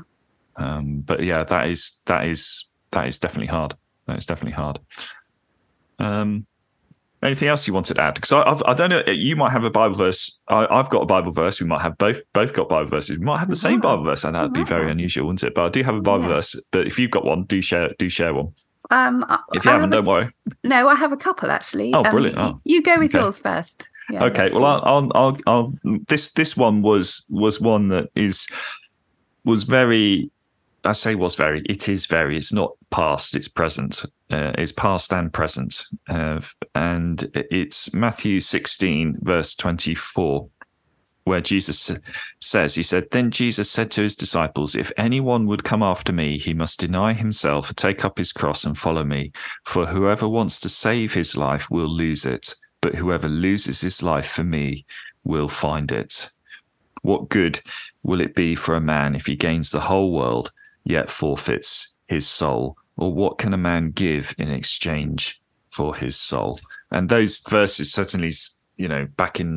[0.55, 3.75] Um, but yeah, that is that is that is definitely hard.
[4.07, 4.79] That is definitely hard.
[5.99, 6.45] Um,
[7.21, 8.13] anything else you wanted to add?
[8.13, 9.11] Because I, I've, I, do not know.
[9.11, 10.41] You might have a Bible verse.
[10.47, 11.59] I, have got a Bible verse.
[11.59, 13.19] We might have both both got Bible verses.
[13.19, 15.53] We might have the same Bible verse, and that'd be very unusual, wouldn't it?
[15.53, 16.35] But I do have a Bible yeah.
[16.35, 16.63] verse.
[16.71, 18.53] But if you've got one, do share do share one.
[18.91, 20.31] Um, if you I haven't, have a, don't worry.
[20.63, 21.93] No, I have a couple actually.
[21.93, 22.37] Oh, um, brilliant!
[22.37, 22.61] Oh.
[22.63, 23.23] You go with okay.
[23.23, 23.87] yours first.
[24.09, 24.49] Yeah, okay.
[24.53, 25.73] Well, I'll, I'll, I'll, I'll,
[26.07, 28.47] this, this one was, was one that is,
[29.43, 30.29] was very,
[30.83, 34.03] I say was very, it is very, it's not past, it's present.
[34.29, 35.85] Uh, it's past and present.
[36.07, 36.39] Uh,
[36.75, 40.49] and it's Matthew 16, verse 24
[41.25, 41.91] where Jesus
[42.39, 46.37] says, He said, Then Jesus said to his disciples, If anyone would come after me,
[46.37, 49.31] he must deny himself, take up his cross, and follow me.
[49.65, 54.27] For whoever wants to save his life will lose it, but whoever loses his life
[54.27, 54.85] for me
[55.23, 56.29] will find it.
[57.01, 57.59] What good
[58.03, 60.51] will it be for a man if he gains the whole world,
[60.83, 62.77] yet forfeits his soul?
[62.97, 66.59] Or what can a man give in exchange for his soul?
[66.91, 68.31] And those verses certainly,
[68.77, 69.55] you know, back in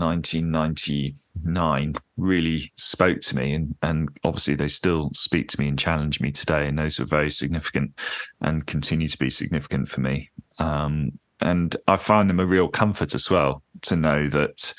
[1.44, 3.54] 1999 really spoke to me.
[3.54, 6.66] And, and obviously they still speak to me and challenge me today.
[6.66, 7.98] And those were very significant
[8.40, 10.30] and continue to be significant for me.
[10.58, 14.74] Um, and I find them a real comfort as well to know that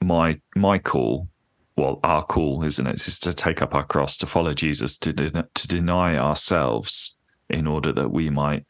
[0.00, 1.28] my my call,
[1.76, 5.12] well, our call, isn't it, is to take up our cross, to follow Jesus, to
[5.12, 7.16] de- to deny ourselves
[7.48, 8.64] in order that we might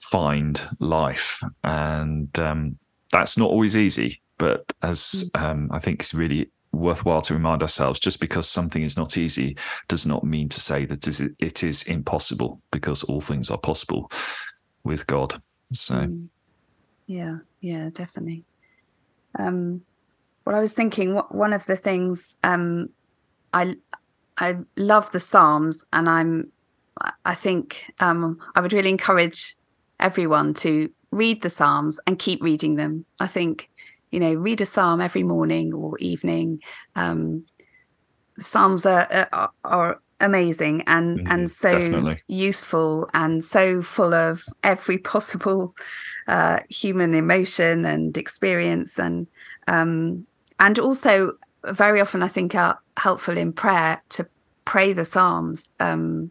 [0.00, 2.78] find life, and um,
[3.12, 4.20] that's not always easy.
[4.38, 5.40] But as mm.
[5.40, 9.56] um, I think it's really worthwhile to remind ourselves just because something is not easy
[9.86, 11.06] does not mean to say that
[11.38, 14.10] it is impossible because all things are possible
[14.82, 15.40] with God.
[15.72, 16.28] So, mm.
[17.06, 18.44] yeah, yeah, definitely.
[19.38, 19.82] Um,
[20.44, 22.90] well, I was thinking one of the things um,
[23.52, 23.76] I
[24.36, 26.52] I love the Psalms, and I'm
[27.24, 29.56] I think um, I would really encourage
[30.00, 33.06] everyone to read the Psalms and keep reading them.
[33.20, 33.70] I think
[34.14, 36.60] you know read a psalm every morning or evening.
[36.94, 37.44] Um,
[38.36, 42.18] Psalms are, are, are amazing and mm, and so definitely.
[42.28, 45.74] useful and so full of every possible
[46.28, 49.26] uh, human emotion and experience and
[49.68, 50.26] um,
[50.60, 51.32] and also
[51.64, 54.28] very often I think are helpful in prayer to
[54.64, 56.30] pray the psalms um,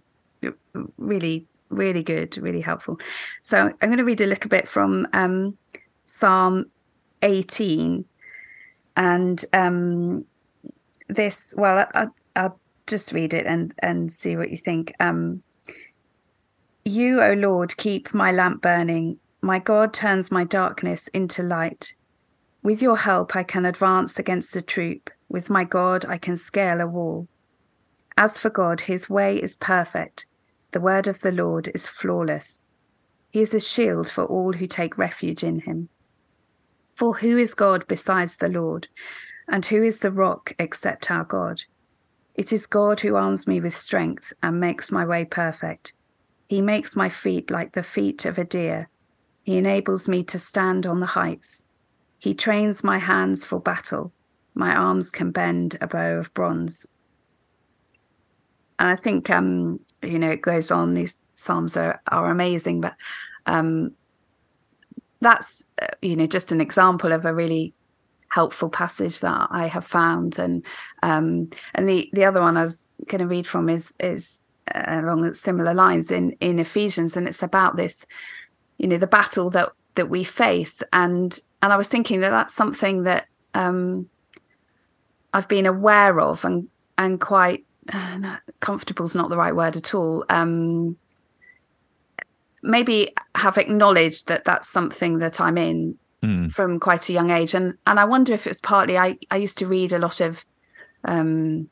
[0.97, 2.99] really really good really helpful
[3.41, 5.57] so I'm going to read a little bit from um,
[6.05, 6.65] Psalm
[7.23, 8.05] 18
[8.95, 10.25] and um,
[11.09, 14.93] this well I, I'll just read it and and see what you think.
[14.99, 15.43] Um,
[16.85, 19.19] you, O Lord, keep my lamp burning.
[19.41, 21.95] My God turns my darkness into light.
[22.61, 25.09] With your help, I can advance against a troop.
[25.29, 27.27] With my God, I can scale a wall.
[28.17, 30.25] As for God, his way is perfect.
[30.71, 32.63] The word of the Lord is flawless.
[33.31, 35.89] He is a shield for all who take refuge in him.
[36.95, 38.87] For who is God besides the Lord?
[39.47, 41.63] And who is the rock except our God?
[42.35, 45.93] It is God who arms me with strength and makes my way perfect.
[46.47, 48.89] He makes my feet like the feet of a deer.
[49.43, 51.63] He enables me to stand on the heights.
[52.17, 54.13] He trains my hands for battle.
[54.55, 56.85] My arms can bend a bow of bronze.
[58.79, 60.93] And I think, um, you know, it goes on.
[60.93, 62.95] These psalms are are amazing, but
[63.45, 63.91] um,
[65.23, 67.73] that's uh, you know just an example of a really
[68.33, 70.39] helpful passage that I have found.
[70.39, 70.65] And
[71.03, 74.41] um, and the the other one I was going to read from is is
[74.73, 78.05] uh, along similar lines in in Ephesians, and it's about this,
[78.77, 80.81] you know, the battle that that we face.
[80.91, 84.09] And and I was thinking that that's something that um,
[85.33, 89.93] I've been aware of and and quite uh, comfortable is not the right word at
[89.93, 90.25] all.
[90.29, 90.97] Um,
[92.63, 96.51] maybe have acknowledged that that's something that I'm in mm.
[96.51, 99.57] from quite a young age, and and I wonder if it's partly I I used
[99.59, 100.45] to read a lot of
[101.03, 101.69] um,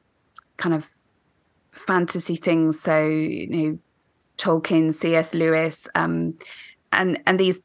[0.57, 0.91] kind of
[1.71, 3.79] fantasy things, so you know
[4.37, 5.33] Tolkien, C.S.
[5.33, 6.37] Lewis, um,
[6.91, 7.63] and and these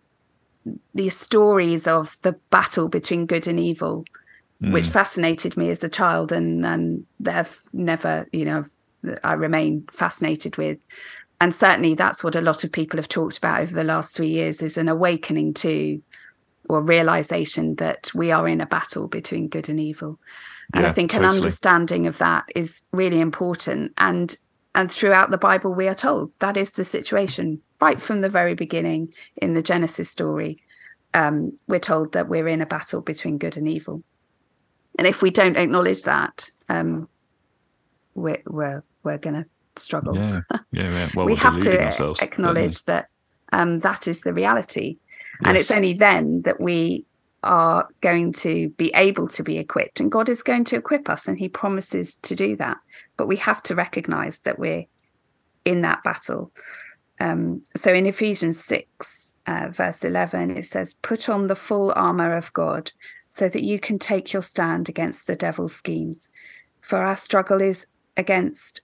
[0.94, 4.04] these stories of the battle between good and evil,
[4.62, 4.72] mm.
[4.72, 8.64] which fascinated me as a child, and and they've never, you know,
[9.24, 10.78] I remain fascinated with.
[11.40, 14.28] And certainly, that's what a lot of people have talked about over the last three
[14.28, 16.00] years: is an awakening to
[16.68, 20.18] or realization that we are in a battle between good and evil.
[20.74, 21.28] And Yeah, I think totally.
[21.28, 23.92] an understanding of that is really important.
[23.98, 24.36] And
[24.74, 28.54] and throughout the Bible, we are told that is the situation right from the very
[28.54, 30.58] beginning in the Genesis story.
[31.14, 34.02] Um, we're told that we're in a battle between good and evil.
[34.98, 37.08] And if we don't acknowledge that, um,
[38.14, 39.46] we're we're we're going to
[39.78, 40.16] struggle.
[40.16, 40.40] Yeah,
[40.72, 41.10] yeah, yeah.
[41.14, 43.08] Well, we have to acknowledge that
[43.52, 45.48] um, that is the reality, certainly.
[45.48, 47.04] and it's only then that we
[47.42, 51.28] are going to be able to be equipped, and God is going to equip us,
[51.28, 52.78] and He promises to do that.
[53.16, 54.86] But we have to recognize that we're
[55.64, 56.52] in that battle.
[57.20, 62.36] Um, so in Ephesians 6, uh, verse 11, it says, Put on the full armor
[62.36, 62.92] of God
[63.28, 66.28] so that you can take your stand against the devil's schemes.
[66.80, 68.82] For our struggle is against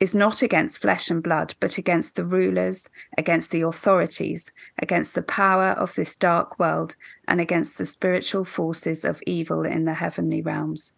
[0.00, 5.22] is not against flesh and blood, but against the rulers, against the authorities, against the
[5.22, 6.96] power of this dark world,
[7.26, 10.92] and against the spiritual forces of evil in the heavenly realms.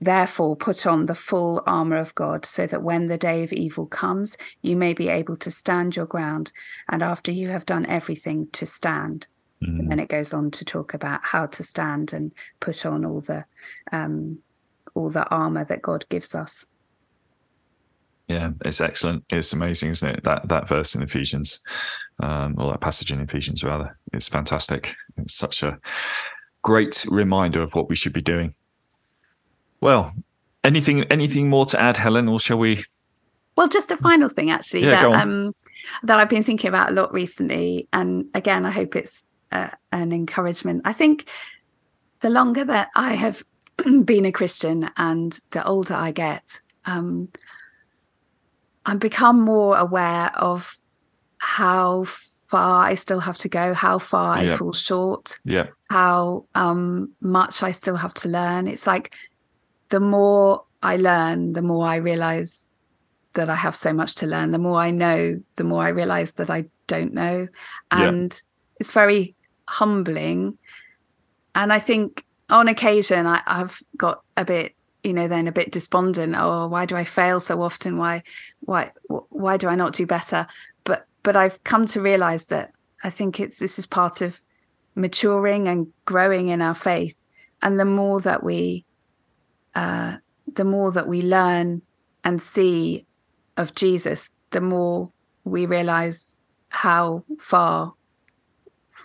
[0.00, 3.86] Therefore, put on the full armor of God, so that when the day of evil
[3.86, 6.52] comes, you may be able to stand your ground,
[6.88, 9.26] and after you have done everything, to stand.
[9.62, 9.80] Mm.
[9.80, 13.20] And then it goes on to talk about how to stand and put on all
[13.20, 13.46] the
[13.90, 14.38] um,
[14.94, 16.66] all the armor that God gives us.
[18.28, 19.24] Yeah, it's excellent.
[19.30, 20.24] It's amazing, isn't it?
[20.24, 21.60] That that verse in Ephesians,
[22.22, 24.94] um, or that passage in Ephesians, rather, it's fantastic.
[25.16, 25.78] It's such a
[26.60, 28.54] great reminder of what we should be doing.
[29.80, 30.12] Well,
[30.62, 32.84] anything anything more to add, Helen, or shall we?
[33.56, 35.54] Well, just a final thing, actually, Yeah, that um,
[36.02, 40.12] that I've been thinking about a lot recently, and again, I hope it's uh, an
[40.12, 40.82] encouragement.
[40.84, 41.26] I think
[42.20, 43.42] the longer that I have
[44.04, 47.30] been a Christian, and the older I get, um,
[48.88, 50.78] I've become more aware of
[51.36, 54.54] how far I still have to go, how far Yeah.
[54.54, 58.66] I fall short, Yeah, how um, much I still have to learn.
[58.66, 59.14] It's like
[59.90, 62.68] the more I learn, the more I realize
[63.34, 64.52] that I have so much to learn.
[64.52, 67.48] The more I know, the more I realize that I don't know.
[67.92, 68.08] Yeah.
[68.08, 68.42] And
[68.80, 69.34] it's very
[69.68, 70.56] humbling.
[71.54, 74.74] And I think on occasion I, I've got a bit,
[75.08, 76.34] you know, then a bit despondent.
[76.36, 77.96] Oh, why do I fail so often?
[77.96, 78.22] Why,
[78.60, 80.46] why, why do I not do better?
[80.84, 84.42] But, but I've come to realize that I think it's this is part of
[84.94, 87.16] maturing and growing in our faith.
[87.62, 88.84] And the more that we,
[89.74, 91.82] uh, the more that we learn
[92.22, 93.06] and see
[93.56, 95.08] of Jesus, the more
[95.44, 96.38] we realize
[96.68, 97.94] how far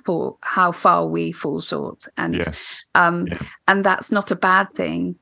[0.05, 2.07] for how far we fall short.
[2.17, 3.43] And yes, um, Yeah.
[3.69, 5.17] and that's not a bad thing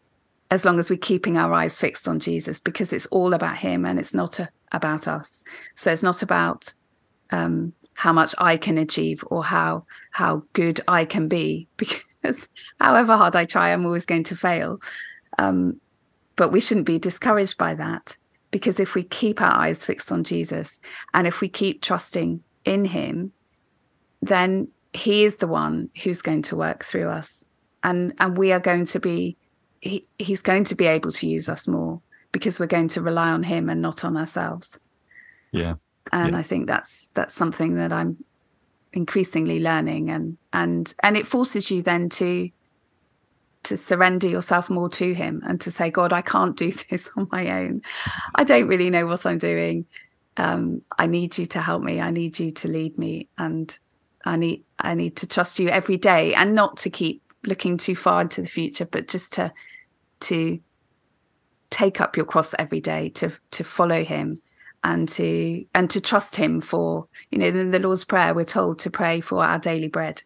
[0.52, 3.86] as long as we're keeping our eyes fixed on Jesus because it's all about him
[3.86, 5.44] and it's not a, about us.
[5.76, 6.74] So it's not about
[7.32, 12.50] um, how much I can achieve or how how good I can be because
[12.80, 14.82] however hard I try, I'm always going to fail.
[15.40, 15.80] Um,
[16.36, 18.18] but we shouldn't be discouraged by that
[18.52, 20.82] because if we keep our eyes fixed on Jesus
[21.14, 23.32] and if we keep trusting in him,
[24.22, 27.46] then he is the one who's going to work through us
[27.84, 29.38] and and we are going to be
[29.82, 32.02] he, he's going to be able to use us more
[32.32, 34.80] because we're going to rely on him and not on ourselves.
[35.52, 35.76] Yeah,
[36.12, 36.40] and Yeah.
[36.40, 38.24] i think that's that's something that i'm
[38.94, 42.50] increasingly learning and and and it forces you then to
[43.64, 47.28] to surrender yourself more to him and to say god i can't do this on
[47.32, 47.82] my own.
[48.36, 49.86] I don't really know what i'm doing.
[50.38, 52.00] Um i need you to help me.
[52.02, 53.28] I need you to lead me.
[53.38, 53.78] And
[54.26, 57.96] i need i need to trust you every day and not to keep looking too
[57.96, 59.52] far into the future but just to
[60.22, 60.60] to
[61.70, 64.40] take up your cross every day to to follow him
[64.84, 68.78] and to and to trust him for you know in the lord's prayer we're told
[68.80, 70.22] to pray for our daily bread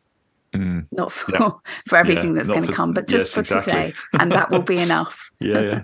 [0.53, 0.87] Mm.
[0.93, 1.49] not for Yeah.
[1.87, 3.73] for everything Yeah, that's going to come but just yes, for exactly.
[3.73, 5.83] today and that will be enough yeah, yeah.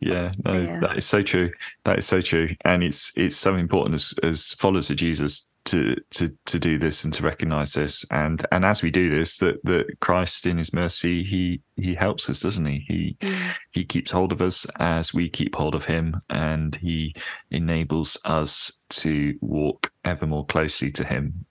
[0.00, 0.80] Yeah, no, Yeah.
[0.80, 1.52] that is so true.
[1.84, 5.94] That is so true, and it's it's so important as as followers of Jesus to
[6.12, 9.62] to to do this and to recognize this, and and as we do this, that
[9.64, 12.84] that Christ in His mercy he he helps us, doesn't he?
[12.88, 13.54] He Mm.
[13.72, 17.14] he keeps hold of us as we keep hold of Him, and He
[17.50, 21.44] enables us to walk ever more closely to Him.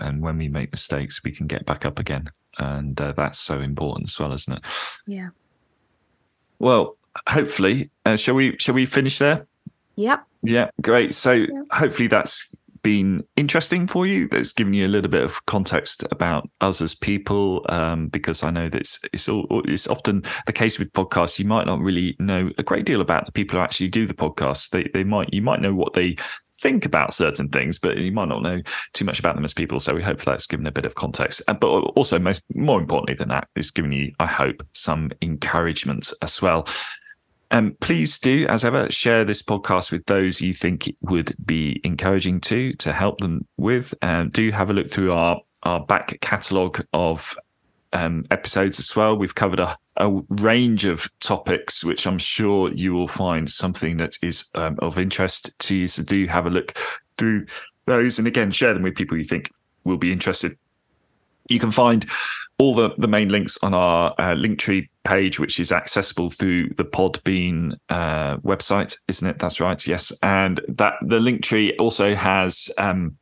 [0.00, 3.60] And when we make mistakes, we can get back up again, and uh, that's so
[3.60, 4.64] important as well, isn't it?
[5.08, 5.30] yeah
[6.60, 6.96] Well,
[7.28, 9.46] hopefully, uh, shall we shall we finish there?
[9.96, 11.14] yep Yeah, great.
[11.14, 12.54] So hopefully that's
[12.86, 14.28] been interesting for you.
[14.28, 18.50] That's given you a little bit of context about us as people, um, because I
[18.50, 21.40] know that it's it's, all, it's often the case with podcasts.
[21.40, 24.14] You might not really know a great deal about the people who actually do the
[24.14, 24.70] podcast.
[24.70, 26.14] They they might you might know what they
[26.58, 28.62] think about certain things, but you might not know
[28.92, 29.80] too much about them as people.
[29.80, 31.42] So we hope that's given a bit of context.
[31.46, 36.40] But also, most more importantly than that, it's given you, I hope, some encouragement as
[36.40, 36.68] well.
[37.50, 41.36] And um, please do, as ever, share this podcast with those you think it would
[41.44, 43.94] be encouraging to to help them with.
[44.02, 47.36] And do have a look through our our back catalogue of
[47.92, 49.16] um, episodes as well.
[49.16, 54.16] We've covered a, a, range of topics, which I'm sure you will find something that
[54.22, 55.88] is um, of interest to you.
[55.88, 56.76] So do have a look
[57.16, 57.46] through
[57.86, 59.50] those, and again, share them with people you think
[59.84, 60.58] will be interested.
[61.48, 62.04] You can find
[62.58, 66.84] all the, the main links on our uh, Linktree page, which is accessible through the
[66.84, 69.38] Podbean uh, website, isn't it?
[69.38, 69.86] That's right.
[69.86, 73.16] Yes, and that the Linktree also has um,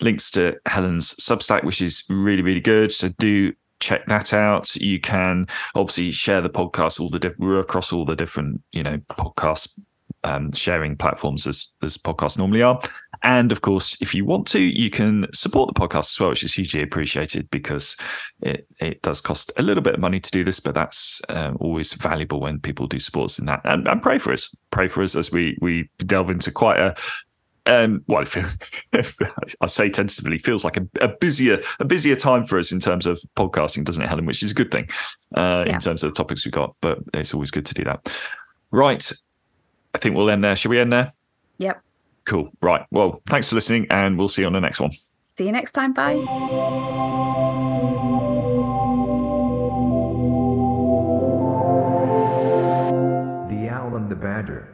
[0.00, 2.90] links to Helen's Substack, which is really really good.
[2.90, 4.74] So do check that out.
[4.76, 8.98] You can obviously share the podcast all the diff- across all the different you know
[9.10, 9.78] podcast
[10.24, 12.80] um, sharing platforms as as podcasts normally are.
[13.22, 16.44] And of course, if you want to, you can support the podcast as well, which
[16.44, 17.96] is hugely appreciated because
[18.40, 21.56] it, it does cost a little bit of money to do this, but that's um,
[21.60, 23.60] always valuable when people do sports in that.
[23.64, 26.94] And, and pray for us, pray for us as we we delve into quite a
[27.66, 28.22] um, well,
[28.92, 29.18] if,
[29.60, 33.06] I say tentatively, feels like a, a, busier a busier time for us in terms
[33.06, 34.26] of podcasting, doesn't it, Helen?
[34.26, 34.88] Which is a good thing
[35.34, 35.74] uh, yeah.
[35.74, 36.76] in terms of the topics we've got.
[36.80, 38.08] But it's always good to do that.
[38.70, 39.12] Right,
[39.94, 40.56] I think we'll end there.
[40.56, 41.12] Should we end there?
[41.58, 41.82] Yep.
[42.26, 42.50] Cool.
[42.60, 42.84] Right.
[42.90, 44.90] Well, thanks for listening, and we'll see you on the next one.
[45.38, 45.92] See you next time.
[45.92, 46.14] Bye.
[53.48, 54.65] The Owl and the Badger.